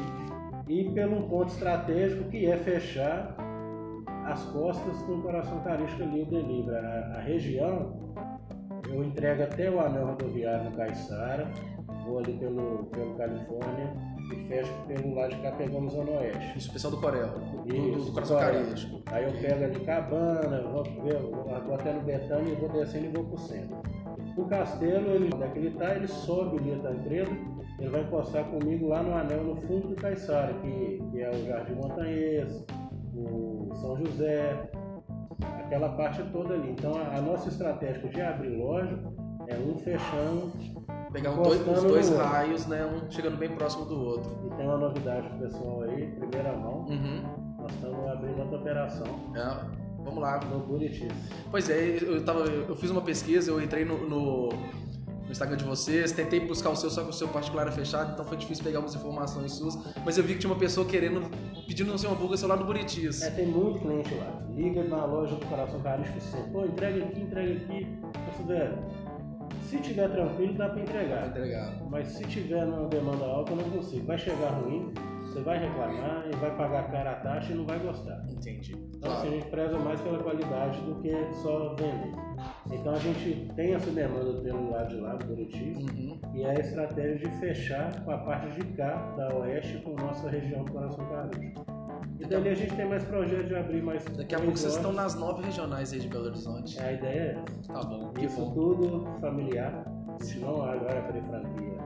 e 0.67 0.87
pelo 0.91 1.17
um 1.17 1.27
ponto 1.27 1.47
estratégico 1.51 2.29
que 2.29 2.45
é 2.45 2.55
fechar 2.57 3.35
as 4.25 4.43
costas 4.51 5.01
com 5.01 5.13
o 5.13 5.21
coração 5.23 5.59
carístico 5.61 6.03
ali 6.03 6.21
o 6.21 6.25
delivery. 6.27 6.75
A, 6.77 7.15
a 7.17 7.21
região 7.21 8.13
eu 8.87 9.03
entrego 9.03 9.41
até 9.41 9.67
o 9.71 9.79
anel 9.79 10.05
rodoviário 10.09 10.69
no 10.69 10.77
Caiçara, 10.77 11.47
vou 12.09 12.19
ali 12.19 12.33
pelo, 12.33 12.85
pelo 12.85 13.15
Califórnia 13.15 13.93
e 14.31 14.47
fecho 14.47 14.73
pelo 14.87 15.15
lado 15.15 15.35
de 15.35 15.41
cá 15.41 15.51
pegamos 15.51 15.93
Zona 15.93 16.11
Oeste. 16.11 16.57
Isso, 16.57 16.69
o 16.69 16.73
pessoal 16.73 16.91
do 16.91 16.99
Corel, 16.99 17.29
do, 17.29 17.75
Isso, 17.75 18.11
do 18.11 18.21
Corel. 18.21 18.39
Carejo. 18.39 19.03
Aí 19.07 19.23
eu 19.23 19.31
pego 19.41 19.63
ali 19.63 19.79
Cabana, 19.85 20.61
vou, 20.63 20.83
vou 20.83 21.49
vou 21.65 21.75
até 21.75 21.93
no 21.93 22.01
Betânia 22.01 22.51
e 22.51 22.55
vou 22.55 22.69
descendo 22.69 23.05
e 23.05 23.09
vou 23.09 23.25
pro 23.25 23.37
centro. 23.37 23.77
O 24.35 24.45
castelo, 24.45 25.11
ele, 25.11 25.29
onde 25.33 25.43
é 25.43 25.47
que 25.47 25.59
ele 25.59 25.71
tá, 25.71 25.95
ele 25.95 26.07
sobe 26.07 26.57
ali 26.57 26.73
a 26.73 26.79
Tancredo, 26.79 27.31
ele 27.79 27.89
vai 27.89 28.01
encostar 28.01 28.45
comigo 28.45 28.87
lá 28.87 29.03
no 29.03 29.13
anel 29.13 29.43
no 29.43 29.55
fundo 29.55 29.89
do 29.89 29.95
Caiçara, 29.95 30.53
que, 30.53 31.03
que 31.11 31.21
é 31.21 31.29
o 31.29 31.45
Jardim 31.45 31.73
Montanhês, 31.73 32.65
o 33.15 33.69
São 33.75 33.97
José, 33.97 34.69
aquela 35.59 35.89
parte 35.89 36.23
toda 36.31 36.53
ali. 36.53 36.71
Então 36.71 36.93
a, 36.95 37.17
a 37.17 37.21
nossa 37.21 37.49
estratégia 37.49 38.07
de 38.07 38.21
abrir 38.21 38.55
loja 38.55 38.97
é 39.47 39.55
um 39.57 39.77
fechando 39.79 40.51
Pegar 41.11 41.31
um 41.31 41.41
dois, 41.41 41.59
os 41.67 41.83
dois 41.83 42.09
raios, 42.15 42.67
né? 42.67 42.85
Um 42.85 43.09
chegando 43.11 43.37
bem 43.37 43.49
próximo 43.55 43.85
do 43.85 43.99
outro. 43.99 44.31
e 44.45 44.55
tem 44.55 44.65
uma 44.67 44.77
novidade 44.77 45.27
pro 45.29 45.39
pessoal 45.39 45.81
aí, 45.83 46.07
primeira 46.19 46.55
mão, 46.55 46.85
Uhum. 46.87 47.23
nós 47.59 47.71
estamos 47.73 48.07
abrindo 48.07 48.39
outra 48.39 48.57
operação 48.57 49.07
É, 49.35 49.65
vamos 50.03 50.19
lá. 50.21 50.39
no 50.45 50.59
Buritis. 50.59 51.11
Pois 51.49 51.69
é, 51.69 51.97
eu, 52.01 52.23
tava, 52.23 52.41
eu 52.41 52.75
fiz 52.75 52.91
uma 52.91 53.01
pesquisa, 53.01 53.49
eu 53.49 53.59
entrei 53.61 53.83
no, 53.85 54.07
no, 54.07 54.49
no 54.49 55.31
Instagram 55.31 55.57
de 55.57 55.63
vocês, 55.63 56.11
tentei 56.11 56.39
buscar 56.41 56.69
o 56.69 56.75
seu, 56.75 56.89
só 56.91 57.03
que 57.03 57.09
o 57.09 57.13
seu 57.13 57.27
particular 57.27 57.63
era 57.63 57.71
fechado, 57.71 58.13
então 58.13 58.23
foi 58.23 58.37
difícil 58.37 58.63
pegar 58.63 58.77
algumas 58.77 58.95
informações 58.95 59.53
suas. 59.53 59.77
Mas 60.05 60.15
eu 60.17 60.23
vi 60.23 60.33
que 60.33 60.39
tinha 60.39 60.51
uma 60.53 60.59
pessoa 60.59 60.85
querendo, 60.87 61.21
pedindo 61.67 61.91
o 61.93 61.97
seu 61.97 62.11
hambúrguer 62.11 62.37
seu 62.37 62.47
lá 62.47 62.55
no 62.55 62.65
Buritis. 62.65 63.23
É, 63.23 63.31
tem 63.31 63.47
muito 63.47 63.79
cliente 63.79 64.13
lá. 64.15 64.41
Liga 64.51 64.83
na 64.83 65.05
loja 65.05 65.35
do 65.35 65.45
Coração 65.47 65.79
Carístico 65.81 66.19
sempre. 66.21 66.51
Pô, 66.51 66.65
entrega 66.65 67.03
aqui, 67.05 67.21
entrega 67.21 67.53
aqui. 67.53 67.87
Velho, 68.45 68.77
se 69.69 69.77
tiver 69.79 70.09
tranquilo, 70.09 70.53
dá 70.53 70.69
Pra 70.69 70.81
entregar. 70.81 71.27
entregar. 71.27 71.71
Mas 71.89 72.07
se 72.07 72.23
tiver 72.25 72.65
numa 72.65 72.87
demanda 72.87 73.25
alta, 73.25 73.51
eu 73.51 73.57
não 73.57 73.69
consigo. 73.69 74.05
Vai 74.05 74.17
chegar 74.17 74.49
ruim, 74.49 74.91
você 75.21 75.41
vai 75.41 75.59
reclamar 75.59 76.25
e 76.31 76.35
vai 76.37 76.55
pagar 76.57 76.89
cara 76.91 77.11
a 77.11 77.15
taxa 77.15 77.51
e 77.53 77.55
não 77.55 77.65
vai 77.65 77.77
gostar. 77.79 78.25
Entendi. 78.29 78.73
Então, 78.97 79.11
assim, 79.11 79.27
a 79.27 79.29
Claro. 79.29 79.29
gente 79.31 79.45
preza 79.49 79.79
mais 79.79 80.01
pela 80.01 80.19
qualidade 80.23 80.81
do 80.81 80.95
que 81.01 81.11
só 81.35 81.75
vender. 81.75 82.11
Então, 82.71 82.93
a 82.93 82.97
gente 82.99 83.51
tem 83.55 83.73
essa 83.73 83.91
demanda 83.91 84.41
pelo 84.41 84.71
lado 84.71 84.89
de 84.89 85.01
lá, 85.01 85.15
do 85.15 85.25
Buriti, 85.25 85.73
Uhum. 85.75 86.19
e 86.33 86.41
é 86.43 86.49
a 86.51 86.59
estratégia 86.59 87.17
de 87.29 87.39
fechar 87.39 88.03
com 88.03 88.11
a 88.11 88.17
parte 88.17 88.59
de 88.59 88.65
cá, 88.73 88.95
da 89.17 89.35
Oeste, 89.35 89.77
com 89.79 89.91
nossa 89.95 90.29
região 90.29 90.63
do 90.63 90.71
Coração 90.71 91.05
Carístico. 91.05 91.65
E 92.19 92.25
dali 92.25 92.49
a 92.49 92.53
gente 92.55 92.75
tem 92.75 92.85
mais 92.87 93.03
projetos 93.05 93.47
de 93.47 93.55
abrir 93.55 93.81
mais 93.81 94.03
Daqui 94.05 94.35
a 94.35 94.39
pouco 94.39 94.57
vocês 94.57 94.75
estão 94.75 94.91
nas 94.91 95.15
nove 95.15 95.41
regionais 95.43 95.93
aí 95.93 95.99
de 95.99 96.07
Belo 96.09 96.25
Horizonte. 96.25 96.77
É, 96.77 96.83
A 96.83 96.91
ideia 96.93 97.19
é 97.19 97.31
essa. 97.31 97.73
Tá 97.73 97.83
bom, 97.83 98.09
que 98.09 98.25
Isso 98.25 98.41
bom. 98.41 98.51
tudo 98.53 99.07
familiar. 99.21 99.85
Gente 100.21 100.39
não 100.39 100.57
vai 100.57 100.97
abrir 100.97 101.21
franquia 101.23 101.79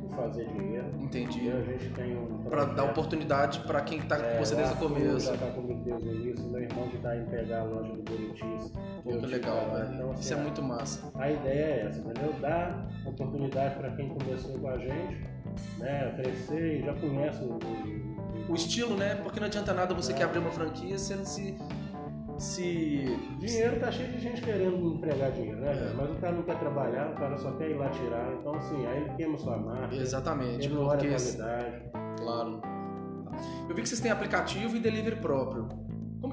por 0.00 0.10
fazer 0.16 0.46
dinheiro. 0.48 0.86
Entendi. 0.98 1.44
E 1.44 1.50
a 1.52 1.60
gente 1.60 1.90
tem 1.90 2.16
um 2.16 2.38
Pra 2.44 2.64
dar 2.64 2.72
projeto, 2.74 2.90
oportunidade 2.92 3.60
pra 3.60 3.82
quem 3.82 4.00
tá 4.00 4.16
é, 4.16 4.38
com 4.38 4.44
você 4.44 4.56
desde 4.56 4.74
o 4.74 4.76
começo. 4.78 5.26
Já 5.26 5.36
tá 5.36 5.50
comigo 5.52 5.84
desde 5.84 6.08
o 6.08 6.14
início. 6.14 6.46
Meu 6.46 6.62
irmão 6.62 6.88
que 6.88 6.98
tá 6.98 7.14
em 7.14 7.26
pegar 7.26 7.60
a 7.60 7.64
loja 7.64 7.92
do 7.92 8.02
Buritis. 8.02 8.72
Pô, 9.02 9.10
que 9.18 9.26
legal, 9.26 9.70
velho. 9.70 9.94
Então, 9.94 10.10
assim, 10.12 10.20
Isso 10.22 10.32
é 10.32 10.36
muito 10.36 10.62
massa. 10.62 11.12
A 11.14 11.30
ideia 11.30 11.64
é 11.64 11.86
essa, 11.88 12.00
entendeu? 12.00 12.32
Dar 12.40 12.88
oportunidade 13.04 13.74
para 13.74 13.90
quem 13.90 14.08
começou 14.08 14.58
com 14.58 14.68
a 14.68 14.78
gente, 14.78 15.26
né? 15.78 16.10
Crescer 16.16 16.80
e 16.80 16.86
já 16.86 16.94
conhece 16.94 17.44
o, 17.44 17.58
o- 18.48 18.54
estilo, 18.54 18.96
né? 18.96 19.14
Porque 19.16 19.38
não 19.40 19.46
adianta 19.46 19.72
nada 19.72 19.94
você 19.94 20.12
quer 20.12 20.24
abrir 20.24 20.38
uma 20.38 20.50
franquia 20.50 20.98
sendo 20.98 21.24
se. 21.24 21.56
se. 22.38 23.16
Dinheiro 23.38 23.78
tá 23.80 23.90
cheio 23.90 24.10
de 24.12 24.18
gente 24.20 24.42
querendo 24.42 24.94
empregar 24.94 25.30
dinheiro, 25.32 25.60
né? 25.60 25.72
É. 25.72 25.94
Mas 25.94 26.10
o 26.10 26.14
cara 26.14 26.32
não 26.34 26.42
quer 26.42 26.58
trabalhar, 26.58 27.10
o 27.10 27.14
cara 27.14 27.36
só 27.38 27.52
quer 27.52 27.70
ir 27.70 27.74
lá 27.74 27.88
tirar. 27.90 28.32
Então, 28.40 28.54
assim, 28.54 28.86
aí 28.86 29.02
ele 29.02 29.10
queima 29.16 29.38
sua 29.38 29.56
marca. 29.56 29.94
Exatamente. 29.94 30.66
Ele 30.66 30.74
não 30.74 30.82
olha 30.86 30.94
a 30.94 31.18
qualidade. 31.18 31.82
Claro. 32.18 32.62
Eu 33.68 33.74
vi 33.74 33.82
que 33.82 33.88
vocês 33.88 34.00
têm 34.00 34.10
aplicativo 34.10 34.76
e 34.76 34.80
delivery 34.80 35.16
próprio. 35.16 35.68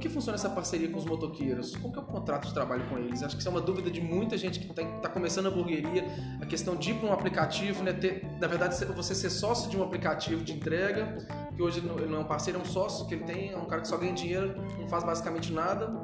Que 0.01 0.09
funciona 0.09 0.35
essa 0.35 0.49
parceria 0.49 0.89
com 0.89 0.97
os 0.97 1.05
motoqueiros? 1.05 1.75
Como 1.75 1.93
que 1.93 1.99
é 1.99 2.01
o 2.01 2.05
contrato 2.05 2.47
de 2.47 2.53
trabalho 2.55 2.83
com 2.89 2.97
eles? 2.97 3.21
Acho 3.21 3.35
que 3.35 3.41
isso 3.41 3.47
é 3.47 3.51
uma 3.51 3.61
dúvida 3.61 3.91
de 3.91 4.01
muita 4.01 4.35
gente 4.35 4.59
que 4.59 4.67
está 4.67 5.07
começando 5.07 5.45
a 5.45 5.49
hamburgueria, 5.49 6.05
a 6.41 6.45
questão 6.45 6.75
de 6.75 6.89
ir 6.89 6.95
para 6.95 7.07
um 7.07 7.13
aplicativo, 7.13 7.83
né? 7.83 7.93
Ter, 7.93 8.25
na 8.39 8.47
verdade, 8.47 8.83
você 8.95 9.13
ser 9.13 9.29
sócio 9.29 9.69
de 9.69 9.77
um 9.77 9.83
aplicativo 9.83 10.43
de 10.43 10.53
entrega, 10.53 11.17
que 11.55 11.61
hoje 11.61 11.79
ele 11.79 12.07
não 12.07 12.17
é 12.17 12.19
um 12.21 12.25
parceiro, 12.27 12.57
é 12.57 12.61
um 12.61 12.65
sócio 12.65 13.05
que 13.05 13.13
ele 13.13 13.25
tem, 13.25 13.51
é 13.51 13.57
um 13.57 13.65
cara 13.65 13.83
que 13.83 13.87
só 13.87 13.95
ganha 13.95 14.11
dinheiro, 14.11 14.55
não 14.79 14.87
faz 14.87 15.03
basicamente 15.03 15.53
nada, 15.53 16.03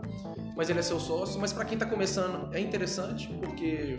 mas 0.55 0.69
ele 0.69 0.77
é 0.77 0.83
seu 0.83 0.99
sócio. 0.99 1.41
Mas 1.41 1.51
para 1.51 1.65
quem 1.65 1.73
está 1.73 1.87
começando 1.87 2.53
é 2.53 2.59
interessante, 2.59 3.27
porque 3.41 3.97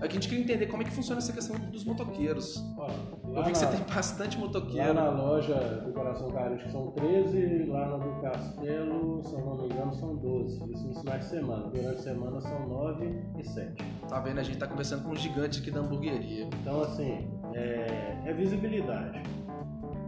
a 0.00 0.08
gente 0.08 0.28
queria 0.28 0.44
entender 0.44 0.66
como 0.66 0.82
é 0.82 0.84
que 0.84 0.92
funciona 0.92 1.20
essa 1.20 1.32
questão 1.32 1.56
dos 1.58 1.84
motoqueiros. 1.84 2.62
Ó, 2.78 2.88
Eu 3.34 3.40
lá, 3.40 3.46
vi 3.46 3.52
que 3.52 3.58
você 3.58 3.66
tem 3.66 3.80
bastante 3.92 4.36
lá 4.36 4.44
motoqueiro. 4.44 4.94
na 4.94 5.10
loja 5.10 5.54
do 5.84 5.92
Coração 5.92 6.30
Carístico 6.30 6.70
são 6.70 6.92
13, 6.92 7.64
lá 7.66 7.88
na 7.88 7.96
do 7.96 8.22
Castelo, 8.22 9.24
se 9.24 9.34
eu 9.34 9.40
não 9.40 9.56
me 9.56 9.64
engano, 9.64 9.92
são 9.92 10.14
12. 10.14 10.72
Isso 10.72 10.86
nos 10.86 11.00
finais 11.00 11.24
de 11.24 11.30
semana. 11.30 11.68
Durante 11.68 11.98
a 11.98 12.02
semana 12.02 12.40
são 12.40 12.68
9 12.68 13.22
e 13.36 13.44
7. 13.44 13.84
Tá 14.08 14.20
vendo? 14.20 14.38
A 14.38 14.42
gente 14.44 14.58
tá 14.58 14.68
conversando 14.68 15.02
com 15.02 15.10
um 15.10 15.16
gigante 15.16 15.60
aqui 15.60 15.72
da 15.72 15.80
hamburgueria. 15.80 16.44
Então, 16.60 16.80
assim, 16.82 17.28
é, 17.54 18.22
é 18.24 18.32
visibilidade. 18.32 19.20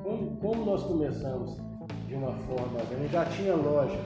Como, 0.04 0.36
como 0.36 0.64
nós 0.64 0.84
começamos 0.84 1.56
de 2.06 2.14
uma 2.14 2.32
forma, 2.32 2.78
a 2.78 2.94
gente 2.94 3.10
já 3.10 3.24
tinha 3.24 3.56
loja, 3.56 3.98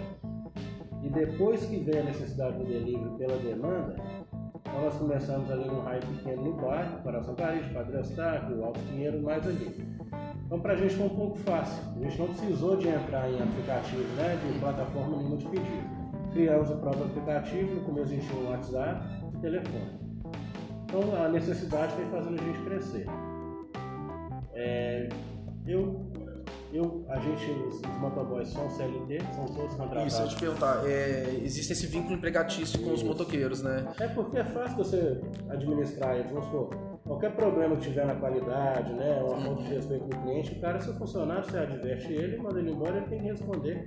e 1.02 1.10
depois 1.10 1.64
que 1.66 1.76
veio 1.76 2.00
a 2.00 2.04
necessidade 2.04 2.56
do 2.56 2.64
delivery 2.64 3.18
pela 3.18 3.36
demanda, 3.36 3.96
então 4.60 4.82
nós 4.82 4.94
começamos 4.94 5.50
ali 5.50 5.64
num 5.66 5.80
raio 5.80 6.00
pequeno 6.00 6.42
no 6.42 6.52
bairro, 6.52 7.02
Coração 7.02 7.34
Carístico, 7.34 7.74
Padre 7.74 7.96
Eustáquio, 7.96 8.64
Alto 8.64 8.80
Pinheiro, 8.80 9.22
mais 9.22 9.46
ali. 9.46 9.86
Então, 10.46 10.58
pra 10.60 10.74
gente 10.74 10.96
foi 10.96 11.06
um 11.06 11.16
pouco 11.16 11.38
fácil. 11.38 11.82
A 11.96 12.02
gente 12.02 12.18
não 12.18 12.26
precisou 12.26 12.76
de 12.76 12.88
entrar 12.88 13.30
em 13.30 13.40
aplicativo, 13.40 14.02
né, 14.16 14.36
de 14.44 14.58
plataforma 14.58 15.16
nenhuma 15.16 15.36
de 15.36 15.46
pedido. 15.46 16.00
Criamos 16.32 16.70
o 16.70 16.76
próprio 16.76 17.04
aplicativo, 17.04 17.74
no 17.74 17.80
começo 17.82 18.12
a 18.12 18.14
gente 18.16 18.26
tinha 18.26 18.42
um 18.42 18.50
WhatsApp 18.50 19.06
e 19.34 19.38
telefone. 19.38 20.00
Então 20.84 21.24
a 21.24 21.28
necessidade 21.28 21.92
foi 21.92 22.04
fazendo 22.06 22.40
a 22.40 22.44
gente 22.44 22.60
crescer. 22.64 23.06
É, 24.54 25.08
eu, 25.66 26.09
eu, 26.72 27.04
a 27.08 27.18
gente, 27.18 27.50
os, 27.50 27.76
os 27.76 27.98
motoboys 28.00 28.48
são 28.48 28.68
CLT, 28.70 29.20
são 29.34 29.46
todos 29.46 29.74
contratados. 29.74 30.12
Isso, 30.12 30.22
eu 30.22 30.28
te 30.28 30.36
perguntar, 30.36 30.82
é, 30.86 31.40
existe 31.42 31.72
esse 31.72 31.86
vínculo 31.86 32.14
empregatício 32.14 32.80
com 32.82 32.92
os 32.92 33.02
motoqueiros, 33.02 33.62
né? 33.62 33.86
É 33.98 34.08
porque 34.08 34.38
é 34.38 34.44
fácil 34.44 34.76
você 34.76 35.20
administrar 35.48 36.16
eles, 36.16 36.30
vamos 36.30 36.46
supor, 36.46 36.70
qualquer 37.04 37.34
problema 37.34 37.76
que 37.76 37.82
tiver 37.82 38.06
na 38.06 38.14
qualidade, 38.14 38.92
né, 38.92 39.20
uma 39.22 39.40
falta 39.40 39.62
de 39.62 39.74
respeito 39.74 40.04
com 40.04 40.16
o 40.16 40.22
cliente, 40.22 40.52
o 40.52 40.60
cara, 40.60 40.80
seu 40.80 40.94
funcionário, 40.94 41.44
você 41.44 41.58
adverte 41.58 42.12
ele, 42.12 42.36
manda 42.36 42.60
ele 42.60 42.70
embora, 42.70 42.98
ele 42.98 43.06
tem 43.06 43.18
que 43.18 43.26
responder, 43.26 43.86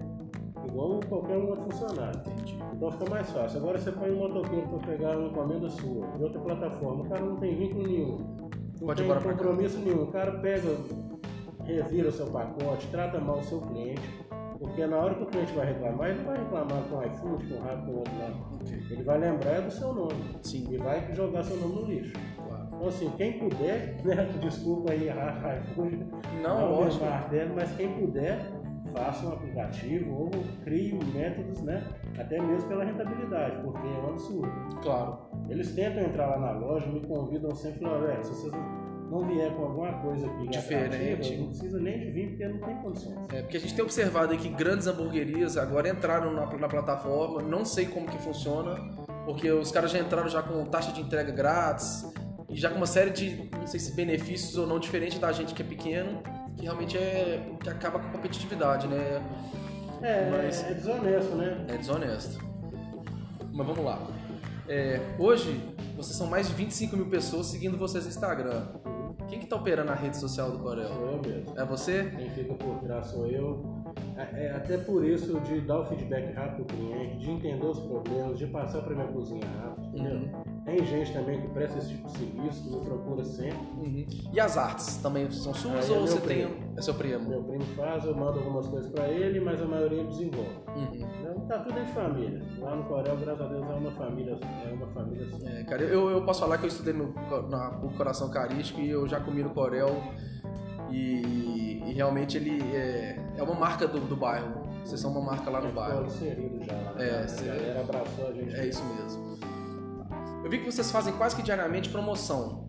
igual 0.67 0.99
qualquer 1.07 1.37
um 1.37 1.47
outro 1.47 1.63
funcionário. 1.71 2.19
Entendi. 2.19 2.59
Então 2.73 2.91
fica 2.91 3.09
mais 3.09 3.29
fácil. 3.31 3.59
Agora 3.59 3.79
você 3.79 3.91
põe 3.91 4.11
um 4.11 4.17
motoqueiro 4.17 4.67
para 4.67 4.87
pegar 4.87 5.17
uma 5.17 5.29
encomenda 5.29 5.69
sua, 5.69 6.07
de 6.17 6.23
outra 6.23 6.41
plataforma, 6.41 7.03
o 7.03 7.09
cara 7.09 7.21
não 7.21 7.35
tem 7.37 7.55
vínculo 7.55 7.87
nenhum, 7.87 8.17
não 8.79 8.87
Pode 8.87 9.03
tem 9.03 9.21
compromisso 9.21 9.79
nenhum, 9.79 10.03
o 10.03 10.11
cara 10.11 10.31
pega, 10.39 10.69
revira 11.65 12.09
o 12.09 12.11
seu 12.11 12.27
pacote, 12.27 12.87
trata 12.87 13.19
mal 13.19 13.39
o 13.39 13.43
seu 13.43 13.61
cliente, 13.61 14.01
porque 14.59 14.85
na 14.85 14.97
hora 14.97 15.15
que 15.15 15.23
o 15.23 15.25
cliente 15.25 15.51
vai 15.53 15.65
reclamar, 15.67 16.09
ele 16.09 16.19
não 16.19 16.25
vai 16.25 16.37
reclamar 16.37 16.83
com 16.89 16.95
o 16.97 17.03
iFood, 17.03 17.47
com 17.47 17.55
o 17.55 17.59
Rappi, 17.63 17.85
com 17.85 17.91
o 17.91 17.97
outro 17.97 18.13
não. 18.15 18.55
Ok. 18.57 18.83
Ele 18.91 19.03
vai 19.03 19.17
lembrar 19.17 19.61
do 19.61 19.71
seu 19.71 19.93
nome 19.93 20.15
Sim, 20.41 20.67
e 20.71 20.77
vai 20.77 21.13
jogar 21.13 21.43
seu 21.43 21.57
nome 21.57 21.75
no 21.75 21.85
lixo. 21.85 22.13
claro. 22.37 22.67
Então 22.73 22.87
assim, 22.87 23.11
quem 23.17 23.39
puder, 23.39 23.97
né, 24.05 24.29
desculpa 24.41 24.91
aí, 24.93 25.09
iFood, 25.09 26.05
Não, 26.41 26.71
o 26.73 26.81
lógico. 26.81 27.05
martelo, 27.05 27.55
mas 27.55 27.71
quem 27.75 27.93
puder, 27.93 28.39
faça 28.93 29.25
um 29.25 29.33
aplicativo 29.33 30.13
ou 30.13 30.29
crie 30.63 30.93
métodos, 31.13 31.61
né, 31.61 31.83
até 32.17 32.39
mesmo 32.41 32.69
pela 32.69 32.83
rentabilidade, 32.85 33.61
porque 33.63 33.85
é 33.87 33.99
um 34.05 34.09
absurdo. 34.09 34.51
Claro. 34.81 35.17
Eles 35.49 35.73
tentam 35.75 36.03
entrar 36.03 36.27
lá 36.27 36.39
na 36.39 36.51
loja, 36.51 36.87
me 36.87 37.01
convidam 37.01 37.53
sempre, 37.55 37.85
se 38.21 38.29
vocês 38.29 38.53
não 39.13 39.27
vier 39.27 39.53
com 39.55 39.63
alguma 39.63 39.93
coisa 40.01 40.25
aqui 40.27 40.47
Diferente. 40.47 40.95
atrativa, 41.13 41.41
não 41.41 41.47
precisa 41.49 41.79
nem 41.79 41.99
de 41.99 42.11
vir, 42.11 42.29
porque 42.29 42.47
não 42.47 42.57
tem 42.59 42.75
condições. 42.77 43.17
É, 43.33 43.41
porque 43.41 43.57
a 43.57 43.59
gente 43.59 43.75
tem 43.75 43.83
observado 43.83 44.31
aí 44.31 44.37
que 44.37 44.49
grandes 44.49 44.87
hamburguerias 44.87 45.55
agora 45.57 45.87
entraram 45.89 46.33
na, 46.33 46.45
na 46.57 46.67
plataforma, 46.67 47.41
não 47.41 47.63
sei 47.63 47.85
como 47.85 48.07
que 48.07 48.17
funciona, 48.17 48.75
porque 49.25 49.51
os 49.51 49.71
caras 49.71 49.91
já 49.91 49.99
entraram 49.99 50.27
já 50.29 50.41
com 50.41 50.65
taxa 50.65 50.91
de 50.91 51.01
entrega 51.01 51.31
grátis 51.31 52.05
e 52.49 52.55
já 52.57 52.69
com 52.69 52.77
uma 52.77 52.87
série 52.87 53.11
de, 53.11 53.49
não 53.57 53.67
sei 53.67 53.79
se 53.79 53.95
benefícios 53.95 54.57
ou 54.57 54.65
não, 54.67 54.79
diferente 54.79 55.19
da 55.19 55.31
gente 55.31 55.53
que 55.53 55.61
é 55.61 55.65
pequeno, 55.65 56.21
que 56.57 56.63
realmente 56.63 56.97
é 56.97 57.51
que 57.61 57.69
acaba 57.69 57.99
com 57.99 58.07
a 58.07 58.11
competitividade, 58.11 58.87
né? 58.87 59.21
É, 60.01 60.29
Mas- 60.29 60.63
é 60.63 60.73
desonesto, 60.73 61.35
né? 61.35 61.65
É 61.69 61.77
desonesto. 61.77 62.43
Mas 63.53 63.67
vamos 63.67 63.83
lá. 63.85 63.99
É, 64.67 64.99
hoje, 65.19 65.61
vocês 65.95 66.15
são 66.17 66.27
mais 66.27 66.47
de 66.47 66.53
25 66.53 66.95
mil 66.95 67.05
pessoas 67.07 67.47
seguindo 67.47 67.77
vocês 67.77 68.03
no 68.03 68.09
Instagram. 68.09 68.65
Quem 69.33 69.39
que 69.39 69.47
tá 69.47 69.55
operando 69.55 69.91
a 69.91 69.95
rede 69.95 70.15
social 70.15 70.51
do 70.51 70.59
Corel? 70.59 70.89
Sou 70.89 71.07
eu 71.09 71.21
mesmo. 71.23 71.59
É 71.59 71.65
você? 71.65 72.03
Quem 72.15 72.29
fica 72.29 72.53
por 72.53 72.77
trás 72.81 73.07
sou 73.07 73.25
eu. 73.25 73.72
É, 74.17 74.45
é 74.45 74.55
até 74.55 74.77
por 74.77 75.03
isso 75.03 75.39
de 75.41 75.61
dar 75.61 75.79
o 75.79 75.85
feedback 75.85 76.33
rápido 76.33 76.65
pro 76.65 76.77
cliente, 76.77 77.17
de 77.17 77.31
entender 77.31 77.65
os 77.65 77.79
problemas, 77.79 78.37
de 78.37 78.47
passar 78.47 78.81
para 78.81 78.95
minha 78.95 79.07
cozinha 79.07 79.45
rápido, 79.61 79.87
entendeu? 79.87 80.43
Tem 80.65 80.85
gente 80.85 81.11
também 81.11 81.41
que 81.41 81.47
presta 81.49 81.77
esse 81.77 81.89
tipo 81.89 82.07
de 82.07 82.17
serviço, 82.17 82.63
que 82.63 82.75
me 82.75 82.85
procura 82.85 83.23
sempre. 83.25 83.67
Uhum. 83.77 84.05
E 84.31 84.39
as 84.39 84.57
artes 84.57 84.97
também 84.97 85.29
são 85.29 85.53
suas 85.53 85.85
Aí 85.85 85.91
é 85.91 85.97
ou 85.97 86.03
meu 86.03 86.07
você 86.07 86.21
primo. 86.21 86.49
tem. 86.51 86.73
É 86.77 86.81
seu 86.81 86.93
primo? 86.93 87.27
Meu 87.27 87.43
primo 87.43 87.63
faz, 87.75 88.05
eu 88.05 88.15
mando 88.15 88.39
algumas 88.39 88.67
coisas 88.67 88.89
pra 88.91 89.07
ele, 89.09 89.39
mas 89.41 89.61
a 89.61 89.65
maioria 89.65 89.99
eu 89.99 90.07
desenvolve. 90.07 90.51
Uhum. 90.75 90.89
Então, 90.93 91.47
tá 91.47 91.59
tudo 91.59 91.79
em 91.79 91.85
família. 91.87 92.41
Lá 92.59 92.75
no 92.75 92.83
Corel, 92.85 93.17
graças 93.17 93.41
a 93.41 93.47
Deus, 93.49 93.69
é 93.69 93.73
uma 93.73 93.91
família, 93.91 94.39
é 94.41 94.73
uma 94.73 94.87
família 94.87 95.27
só. 95.29 95.47
É, 95.47 95.63
cara, 95.65 95.83
eu, 95.83 96.09
eu 96.09 96.23
posso 96.23 96.39
falar 96.39 96.57
que 96.57 96.63
eu 96.63 96.69
estudei 96.69 96.93
no, 96.93 97.13
na 97.49 97.71
PUC 97.71 97.97
Coração 97.97 98.29
Carístico 98.29 98.79
e 98.79 98.89
eu 98.89 99.07
já 99.07 99.19
comi 99.19 99.43
no 99.43 99.49
Corel 99.49 99.89
e, 100.93 101.83
e 101.87 101.93
realmente 101.93 102.37
ele 102.37 102.61
é, 102.75 103.17
é 103.37 103.43
uma 103.43 103.55
marca 103.55 103.87
do, 103.87 103.99
do 103.99 104.15
bairro. 104.15 104.61
Vocês 104.83 104.99
são 104.99 105.11
uma 105.11 105.21
marca 105.21 105.49
lá 105.49 105.61
no 105.61 105.71
bairro. 105.71 106.05
inserido 106.05 106.63
já 106.63 106.73
lá. 106.73 106.93
É, 107.01 107.23
a 107.23 107.43
galera 107.45 107.79
abraçou 107.81 108.27
a 108.27 108.31
gente. 108.33 108.55
É 108.55 108.67
isso 108.67 108.83
mesmo. 108.83 109.37
Eu 110.43 110.49
vi 110.49 110.59
que 110.59 110.65
vocês 110.65 110.91
fazem 110.91 111.13
quase 111.13 111.35
que 111.35 111.41
diariamente 111.41 111.89
promoção. 111.89 112.67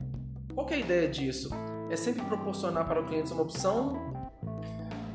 Qual 0.54 0.64
que 0.66 0.74
é 0.74 0.76
a 0.76 0.80
ideia 0.80 1.08
disso? 1.08 1.50
É 1.90 1.96
sempre 1.96 2.22
proporcionar 2.24 2.86
para 2.86 3.00
o 3.00 3.04
cliente 3.06 3.32
uma 3.32 3.42
opção? 3.42 4.14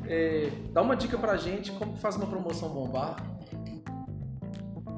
É, 0.05 0.49
dá 0.73 0.81
uma 0.81 0.95
dica 0.95 1.17
pra 1.17 1.37
gente 1.37 1.71
como 1.71 1.93
que 1.93 1.99
faz 1.99 2.15
uma 2.17 2.27
promoção 2.27 2.69
bombar. 2.69 3.15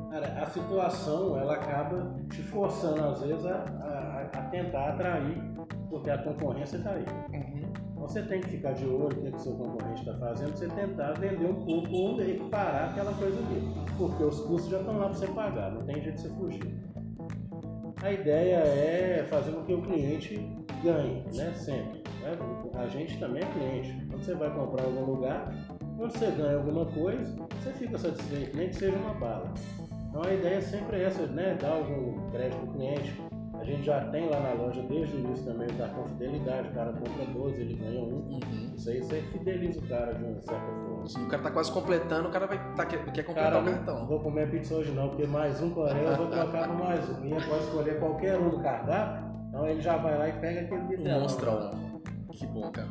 Cara, 0.09 0.41
a 0.43 0.45
situação, 0.49 1.37
ela 1.39 1.53
acaba 1.53 2.15
te 2.29 2.41
forçando, 2.43 3.01
às 3.03 3.21
vezes, 3.21 3.45
a, 3.45 3.55
a- 3.55 4.29
a 4.33 4.41
tentar 4.49 4.89
atrair, 4.89 5.41
porque 5.89 6.09
a 6.09 6.17
concorrência 6.17 6.79
tá 6.79 6.91
aí. 6.91 7.05
Então, 7.29 7.60
Você 8.11 8.23
tem 8.23 8.41
que 8.41 8.49
ficar 8.49 8.73
de 8.73 8.85
olho 8.85 9.23
no 9.23 9.31
que 9.31 9.37
o 9.37 9.39
seu 9.39 9.53
concorrente 9.53 10.01
está 10.01 10.13
fazendo, 10.15 10.51
você 10.53 10.67
tentar 10.67 11.13
vender 11.13 11.45
um 11.45 11.63
pouco 11.63 11.95
ou 11.95 12.21
equiparar 12.21 12.89
aquela 12.89 13.13
coisa 13.13 13.41
dele. 13.43 13.71
Porque 13.97 14.21
os 14.21 14.37
custos 14.41 14.69
já 14.69 14.79
estão 14.79 14.97
lá 14.97 15.05
para 15.05 15.13
você 15.13 15.27
pagar, 15.27 15.71
não 15.71 15.85
tem 15.85 16.01
jeito 16.01 16.15
de 16.17 16.21
você 16.23 16.29
fugir. 16.31 16.77
A 18.03 18.11
ideia 18.11 18.57
é 18.57 19.25
fazer 19.29 19.53
com 19.53 19.63
que 19.63 19.73
o 19.73 19.81
cliente 19.81 20.35
ganhe, 20.83 21.23
né? 21.33 21.53
Sempre. 21.53 22.03
né? 22.19 22.37
A 22.73 22.87
gente 22.87 23.17
também 23.17 23.43
é 23.43 23.45
cliente. 23.45 24.05
Quando 24.09 24.23
você 24.25 24.35
vai 24.35 24.53
comprar 24.53 24.83
em 24.83 24.87
algum 24.87 25.13
lugar, 25.13 25.55
quando 25.95 26.11
você 26.11 26.31
ganha 26.31 26.57
alguma 26.57 26.85
coisa, 26.87 27.33
você 27.63 27.71
fica 27.71 27.97
satisfeito, 27.97 28.57
nem 28.57 28.67
que 28.67 28.75
seja 28.75 28.97
uma 28.97 29.13
bala. 29.13 29.53
Então 30.09 30.21
a 30.21 30.33
ideia 30.33 30.61
sempre 30.61 30.97
é 30.97 31.03
essa, 31.05 31.25
né? 31.27 31.57
Dar 31.61 31.75
algum 31.75 32.29
crédito 32.31 32.59
para 32.59 32.69
o 32.71 32.73
cliente. 32.73 33.30
A 33.61 33.63
gente 33.63 33.83
já 33.83 34.01
tem 34.05 34.27
lá 34.27 34.39
na 34.39 34.53
loja 34.53 34.81
desde 34.81 35.15
o 35.15 35.19
início 35.19 35.45
também 35.45 35.67
o 35.67 35.77
cartão 35.77 36.03
fidelidade, 36.07 36.69
o 36.69 36.71
cara 36.71 36.93
compra 36.93 37.25
12, 37.31 37.61
ele 37.61 37.75
ganha 37.75 38.01
um. 38.01 38.05
Uhum. 38.15 38.39
Isso 38.75 38.89
aí 38.89 38.99
você 38.99 39.21
fideliza 39.21 39.79
o 39.79 39.87
cara 39.87 40.13
de 40.15 40.23
uma 40.23 40.41
certa 40.41 40.65
forma. 40.65 41.07
Se 41.07 41.19
o 41.19 41.27
cara 41.27 41.43
tá 41.43 41.51
quase 41.51 41.71
completando, 41.71 42.27
o 42.27 42.31
cara 42.31 42.47
vai 42.47 42.73
tá, 42.75 42.85
quer, 42.87 42.97
completar 43.03 43.35
Cara, 43.35 43.59
o 43.59 43.61
não 43.61 43.71
cartão. 43.73 44.07
vou 44.07 44.19
comer 44.19 44.49
pizza 44.49 44.73
hoje 44.73 44.91
não, 44.93 45.09
porque 45.09 45.27
mais 45.27 45.61
um 45.61 45.69
Coreia 45.69 46.01
eu 46.01 46.17
vou 46.17 46.27
trocar 46.27 46.67
por 46.69 46.77
mais 46.79 47.07
um. 47.07 47.21
Minha 47.21 47.39
pode 47.47 47.63
escolher 47.65 47.99
qualquer 47.99 48.39
um 48.39 48.49
do 48.49 48.59
cardápio, 48.59 49.29
então 49.49 49.67
ele 49.67 49.79
já 49.81 49.95
vai 49.95 50.17
lá 50.17 50.27
e 50.27 50.31
pega 50.33 50.61
aquele 50.61 50.81
Um 50.81 50.87
bitelão. 50.87 51.19
monstrão. 51.21 51.71
Que 52.31 52.47
bom, 52.47 52.71
cara. 52.71 52.89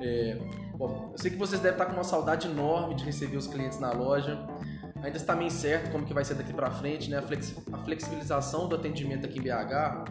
É, 0.00 0.36
bom, 0.76 1.10
eu 1.12 1.18
sei 1.18 1.30
que 1.30 1.36
vocês 1.36 1.60
devem 1.60 1.78
estar 1.78 1.86
com 1.86 1.92
uma 1.92 2.02
saudade 2.02 2.48
enorme 2.48 2.96
de 2.96 3.04
receber 3.04 3.36
os 3.36 3.46
clientes 3.46 3.78
na 3.78 3.92
loja. 3.92 4.36
Ainda 5.02 5.16
está 5.16 5.34
meio 5.34 5.48
incerto 5.48 5.90
como 5.90 6.04
que 6.06 6.14
vai 6.14 6.24
ser 6.24 6.34
daqui 6.34 6.52
para 6.52 6.70
frente, 6.70 7.10
né? 7.10 7.18
A, 7.18 7.22
flexi- 7.22 7.56
a 7.72 7.78
flexibilização 7.78 8.68
do 8.68 8.76
atendimento 8.76 9.26
aqui 9.26 9.38
em 9.38 9.42
BH. 9.42 10.04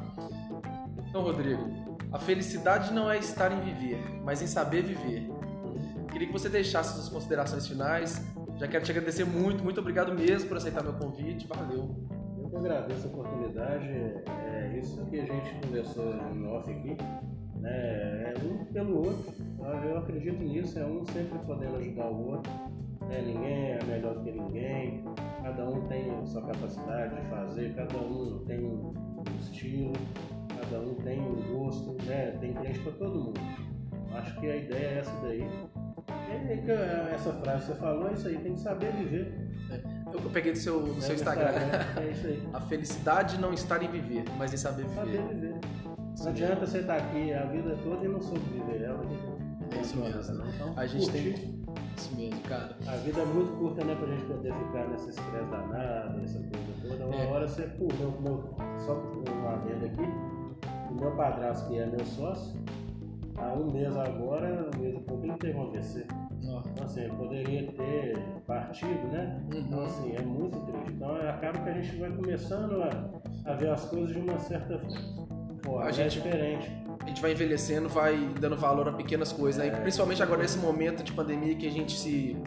Então, 1.09 1.21
Rodrigo, 1.21 1.63
a 2.11 2.19
felicidade 2.19 2.93
não 2.93 3.09
é 3.09 3.17
estar 3.17 3.51
em 3.51 3.61
viver, 3.61 3.97
mas 4.23 4.41
em 4.41 4.47
saber 4.47 4.81
viver. 4.83 5.29
Queria 6.11 6.27
que 6.27 6.33
você 6.33 6.49
deixasse 6.49 6.95
suas 6.95 7.07
considerações 7.09 7.65
finais. 7.67 8.21
Já 8.57 8.67
quero 8.67 8.83
te 8.83 8.91
agradecer 8.91 9.23
muito, 9.25 9.63
muito 9.63 9.79
obrigado 9.79 10.13
mesmo 10.13 10.49
por 10.49 10.57
aceitar 10.57 10.83
meu 10.83 10.93
convite. 10.93 11.47
Valeu. 11.47 11.95
Eu 12.37 12.49
que 12.49 12.55
agradeço 12.57 13.07
a 13.07 13.11
oportunidade, 13.11 13.87
é 13.87 14.77
isso 14.77 15.05
que 15.05 15.19
a 15.21 15.25
gente 15.25 15.55
conversou 15.65 16.13
em 16.13 16.45
off 16.47 16.69
aqui, 16.69 16.97
né? 17.61 18.33
É 18.33 18.33
um 18.43 18.65
pelo 18.65 18.97
outro. 18.97 19.33
Eu 19.85 19.97
acredito 19.99 20.43
nisso, 20.43 20.77
é 20.77 20.85
um 20.85 21.05
sempre 21.05 21.39
podendo 21.39 21.77
ajudar 21.77 22.07
o 22.07 22.31
outro. 22.31 22.51
Né? 23.11 23.21
Ninguém 23.21 23.71
é 23.73 23.79
melhor 23.85 24.13
do 24.15 24.21
que 24.21 24.31
ninguém, 24.31 25.03
cada 25.43 25.69
um 25.69 25.85
tem 25.87 26.09
a 26.09 26.25
sua 26.25 26.41
capacidade 26.43 27.15
de 27.15 27.21
fazer, 27.29 27.75
cada 27.75 27.97
um 27.97 28.39
tem 28.47 28.59
um 28.63 28.93
estilo, 29.39 29.93
cada 30.47 30.79
um 30.81 30.95
tem 30.95 31.19
um 31.19 31.35
gosto, 31.53 31.97
né? 32.05 32.37
Tem 32.39 32.53
cliente 32.53 32.79
para 32.79 32.91
todo 32.93 33.19
mundo. 33.19 33.41
Acho 34.13 34.39
que 34.39 34.47
a 34.49 34.55
ideia 34.55 34.87
é 34.87 34.99
essa 34.99 35.11
daí. 35.21 35.45
E 36.49 36.57
que 36.61 36.71
essa 36.71 37.33
frase 37.33 37.65
que 37.65 37.71
você 37.73 37.79
falou, 37.79 38.07
é 38.09 38.13
isso 38.13 38.27
aí, 38.27 38.37
tem 38.37 38.53
que 38.53 38.61
saber 38.61 38.91
viver. 38.93 39.33
Eu 40.13 40.19
eu 40.19 40.29
peguei 40.29 40.51
do 40.53 40.57
seu, 40.57 40.79
do 40.81 40.93
né? 40.93 41.01
seu 41.01 41.09
No 41.09 41.15
Instagram. 41.15 41.51
É 41.97 42.09
isso 42.11 42.27
aí. 42.27 42.43
A 42.53 42.61
felicidade 42.61 43.39
não 43.39 43.53
está 43.53 43.81
em 43.83 43.89
viver, 43.89 44.23
mas 44.37 44.53
em 44.53 44.57
saber 44.57 44.87
Saber 44.89 45.21
viver. 45.21 45.33
viver. 45.33 45.59
Não 46.19 46.27
adianta 46.27 46.65
você 46.65 46.79
estar 46.79 46.97
aqui 46.97 47.33
a 47.33 47.45
vida 47.45 47.77
toda 47.83 48.05
e 48.05 48.07
não 48.07 48.21
sobreviver 48.21 48.81
ela. 48.83 49.01
É 49.75 49.81
isso 49.81 49.97
mesmo. 49.97 50.19
Então, 50.55 50.73
A 50.75 50.85
gente 50.85 51.09
curtir. 51.09 51.33
tem. 51.33 51.60
Isso 51.97 52.15
mesmo, 52.15 52.39
cara. 52.41 52.75
A 52.87 52.95
vida 52.97 53.21
é 53.21 53.25
muito 53.25 53.51
curta, 53.57 53.83
né, 53.85 53.95
pra 53.95 54.07
gente 54.07 54.23
poder 54.25 54.53
ficar 54.53 54.87
nesse 54.87 55.09
estresse 55.09 55.45
danado, 55.49 56.19
essa 56.23 56.39
coisa 56.39 56.73
toda. 56.81 57.05
Uma 57.07 57.15
É. 57.15 57.31
hora 57.31 57.47
você, 57.47 57.63
pô, 57.63 57.87
meu, 57.99 58.11
meu, 58.21 58.43
só 58.79 58.93
um 58.93 59.47
adendo 59.49 59.85
aqui, 59.85 60.09
o 60.89 60.93
meu 60.99 61.11
padrasto, 61.15 61.69
que 61.69 61.77
é 61.77 61.85
meu 61.85 62.03
sócio, 62.05 62.59
há 63.37 63.53
um 63.53 63.71
mês 63.71 63.95
agora, 63.95 64.69
um 64.75 64.79
mês 64.79 64.95
e 64.95 64.99
pouco, 64.99 65.25
ele 65.25 65.37
teve 65.37 65.57
um 65.57 65.63
AVC. 65.67 66.05
Então, 66.43 66.85
assim, 66.85 67.07
poderia 67.09 67.71
ter 67.71 68.17
partido, 68.47 69.07
né? 69.11 69.39
Então, 69.55 69.79
Uhum. 69.79 69.85
assim, 69.85 70.15
é 70.15 70.21
muito 70.21 70.59
triste. 70.61 70.91
Então, 70.91 71.15
acaba 71.15 71.59
que 71.59 71.69
a 71.69 71.73
gente 71.73 71.95
vai 71.97 72.11
começando 72.11 72.81
a, 72.81 73.51
a 73.51 73.53
ver 73.53 73.69
as 73.69 73.85
coisas 73.85 74.09
de 74.11 74.19
uma 74.19 74.39
certa 74.39 74.79
forma. 75.63 75.85
A 75.85 75.89
é 75.89 75.93
gente- 75.93 76.13
diferente. 76.19 76.71
A 77.03 77.07
gente 77.07 77.21
vai 77.21 77.31
envelhecendo, 77.31 77.89
vai 77.89 78.15
dando 78.39 78.55
valor 78.55 78.87
a 78.87 78.91
pequenas 78.93 79.31
coisas, 79.31 79.57
né? 79.63 79.67
E 79.67 79.69
É. 79.75 79.79
principalmente 79.81 80.21
agora 80.23 80.41
nesse 80.41 80.57
momento 80.59 81.03
de 81.03 81.11
pandemia 81.11 81.55
que 81.55 81.67
a 81.67 81.71
gente 81.71 81.97
se, 81.97 82.37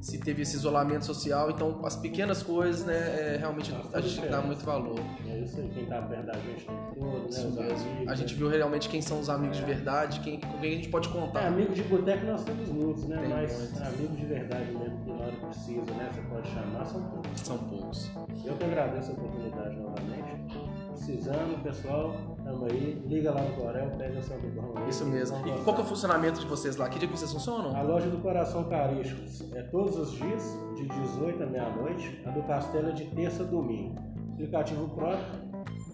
se 0.00 0.18
teve 0.18 0.42
esse 0.42 0.56
isolamento 0.56 1.04
social, 1.04 1.50
então 1.50 1.80
as 1.84 1.96
pequenas 1.96 2.42
coisas, 2.42 2.84
né, 2.86 2.94
é, 2.94 3.36
realmente 3.38 3.74
a 3.92 4.00
gente 4.00 4.26
dá 4.28 4.40
muito 4.40 4.64
valor. 4.64 4.98
É 5.28 5.38
isso 5.40 5.60
aí, 5.60 5.68
quem 5.74 5.86
tá 5.86 6.00
perto 6.02 6.26
da 6.26 6.32
gente 6.34 6.64
tem 6.64 6.76
tudo, 6.94 7.18
né? 7.18 7.26
Isso 7.28 7.50
mesmo. 7.50 7.60
amigos, 7.60 8.08
A 8.08 8.14
gente 8.14 8.32
né? 8.32 8.38
viu 8.38 8.48
realmente 8.48 8.88
quem 8.88 9.02
são 9.02 9.20
os 9.20 9.28
amigos 9.28 9.56
de 9.56 9.64
verdade, 9.64 10.20
quem, 10.20 10.40
com 10.40 10.58
quem 10.58 10.72
a 10.72 10.76
gente 10.76 10.88
pode 10.88 11.08
É, 11.08 11.12
contar. 11.12 11.46
amigos 11.48 11.74
de 11.76 11.82
boteco 11.82 12.26
nós 12.26 12.44
temos 12.44 12.68
muitos, 12.68 13.04
né? 13.06 13.18
Tem 13.18 13.28
Mas 13.28 13.58
muitos. 13.58 13.82
amigos 13.82 14.16
de 14.16 14.26
verdade 14.26 14.72
mesmo, 14.72 14.98
que 15.04 15.10
na 15.10 15.16
hora 15.16 15.32
que 15.32 15.46
precisa, 15.46 15.90
né? 15.94 16.10
Você 16.12 16.20
pode 16.22 16.48
chamar, 16.48 16.84
são 16.86 17.02
poucos. 17.02 17.40
São 17.40 17.58
poucos. 17.58 18.10
Eu 18.44 18.54
que 18.56 18.64
agradeço 18.64 19.10
a 19.10 19.14
oportunidade 19.14 19.76
novamente. 19.76 20.58
Precisando, 20.92 21.62
pessoal, 21.62 22.16
tamo 22.48 22.64
aí. 22.64 23.02
Liga 23.06 23.30
lá 23.30 23.42
no 23.42 23.54
Corel, 23.54 23.90
pega 23.98 24.20
bom 24.54 24.72
aí. 24.76 24.88
Isso 24.88 25.04
mesmo. 25.04 25.36
E 25.46 25.62
qual 25.62 25.76
que 25.76 25.82
é 25.82 25.84
o 25.84 25.86
funcionamento 25.86 26.40
de 26.40 26.46
vocês 26.46 26.76
lá? 26.76 26.88
Que 26.88 26.98
dia 26.98 27.06
que 27.06 27.16
vocês 27.16 27.30
funcionam? 27.30 27.76
A 27.76 27.82
loja 27.82 28.08
do 28.08 28.18
Coração 28.18 28.64
Carístico 28.64 29.22
é 29.54 29.62
todos 29.62 29.96
os 29.98 30.12
dias, 30.12 30.58
de 30.74 30.86
18 30.86 31.42
à 31.42 31.46
meia-noite. 31.46 32.22
A 32.26 32.30
do 32.30 32.42
Castelo 32.44 32.88
é 32.88 32.92
de 32.92 33.04
terça 33.06 33.42
a 33.42 33.46
domingo. 33.46 33.96
Aplicativo 34.32 34.88
próprio, 34.90 35.26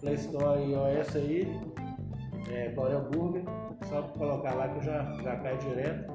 Play 0.01 0.15
Store 0.15 0.61
e 0.63 0.73
iOS 0.73 1.17
aí, 1.17 1.61
é, 2.51 2.69
Corel 2.71 3.09
Burger. 3.11 3.43
Só 3.89 4.03
colocar 4.03 4.55
lá 4.55 4.69
que 4.69 4.85
já, 4.85 5.03
já 5.23 5.37
cai 5.37 5.59
direto. 5.59 6.13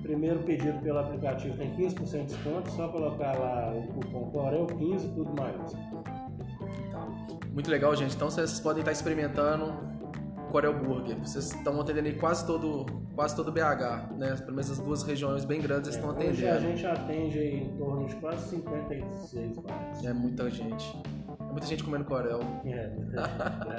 Primeiro 0.00 0.40
pedido 0.40 0.80
pelo 0.80 0.98
aplicativo 0.98 1.56
tem 1.56 1.70
15% 1.76 2.26
de 2.26 2.34
desconto, 2.34 2.70
só 2.72 2.88
colocar 2.88 3.38
lá 3.38 3.72
o 3.72 3.86
cupom 3.92 4.32
Corel15, 4.32 5.14
tudo 5.14 5.32
mais. 5.40 6.21
Muito 7.52 7.70
legal, 7.70 7.94
gente. 7.94 8.14
Então 8.14 8.30
vocês 8.30 8.58
podem 8.60 8.80
estar 8.80 8.92
experimentando 8.92 9.92
Corel 10.52 10.74
Burger. 10.74 11.18
Vocês 11.18 11.46
estão 11.46 11.80
atendendo 11.80 12.14
quase 12.18 12.46
todo, 12.46 12.84
quase 13.14 13.34
todo 13.34 13.50
BH, 13.50 14.12
né? 14.18 14.36
Pelo 14.36 14.52
menos 14.52 14.70
as 14.70 14.78
duas 14.78 15.02
regiões 15.02 15.46
bem 15.46 15.60
grandes 15.60 15.90
é, 15.90 15.94
estão 15.94 16.10
atendendo. 16.10 16.32
Hoje 16.34 16.48
a 16.48 16.60
gente 16.60 16.86
atende 16.86 17.38
em 17.38 17.76
torno 17.78 18.06
de 18.06 18.14
quase 18.16 18.50
56 18.50 19.58
bares. 19.58 20.04
É 20.04 20.12
muita 20.12 20.50
gente. 20.50 21.02
É 21.40 21.52
muita 21.52 21.66
gente 21.66 21.82
comendo 21.82 22.04
Corel. 22.04 22.40
É, 22.64 22.88
muita 22.88 23.26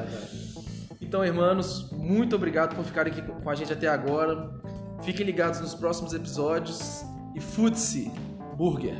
gente. 0.07 0.95
então, 0.99 1.23
irmãos, 1.23 1.91
muito 1.91 2.35
obrigado 2.35 2.75
por 2.75 2.83
ficarem 2.83 3.13
aqui 3.13 3.21
com 3.21 3.49
a 3.49 3.55
gente 3.55 3.71
até 3.71 3.87
agora. 3.87 4.51
Fiquem 5.03 5.25
ligados 5.25 5.59
nos 5.59 5.75
próximos 5.75 6.13
episódios 6.13 7.05
e 7.35 7.39
food-se, 7.39 8.11
burger. 8.57 8.95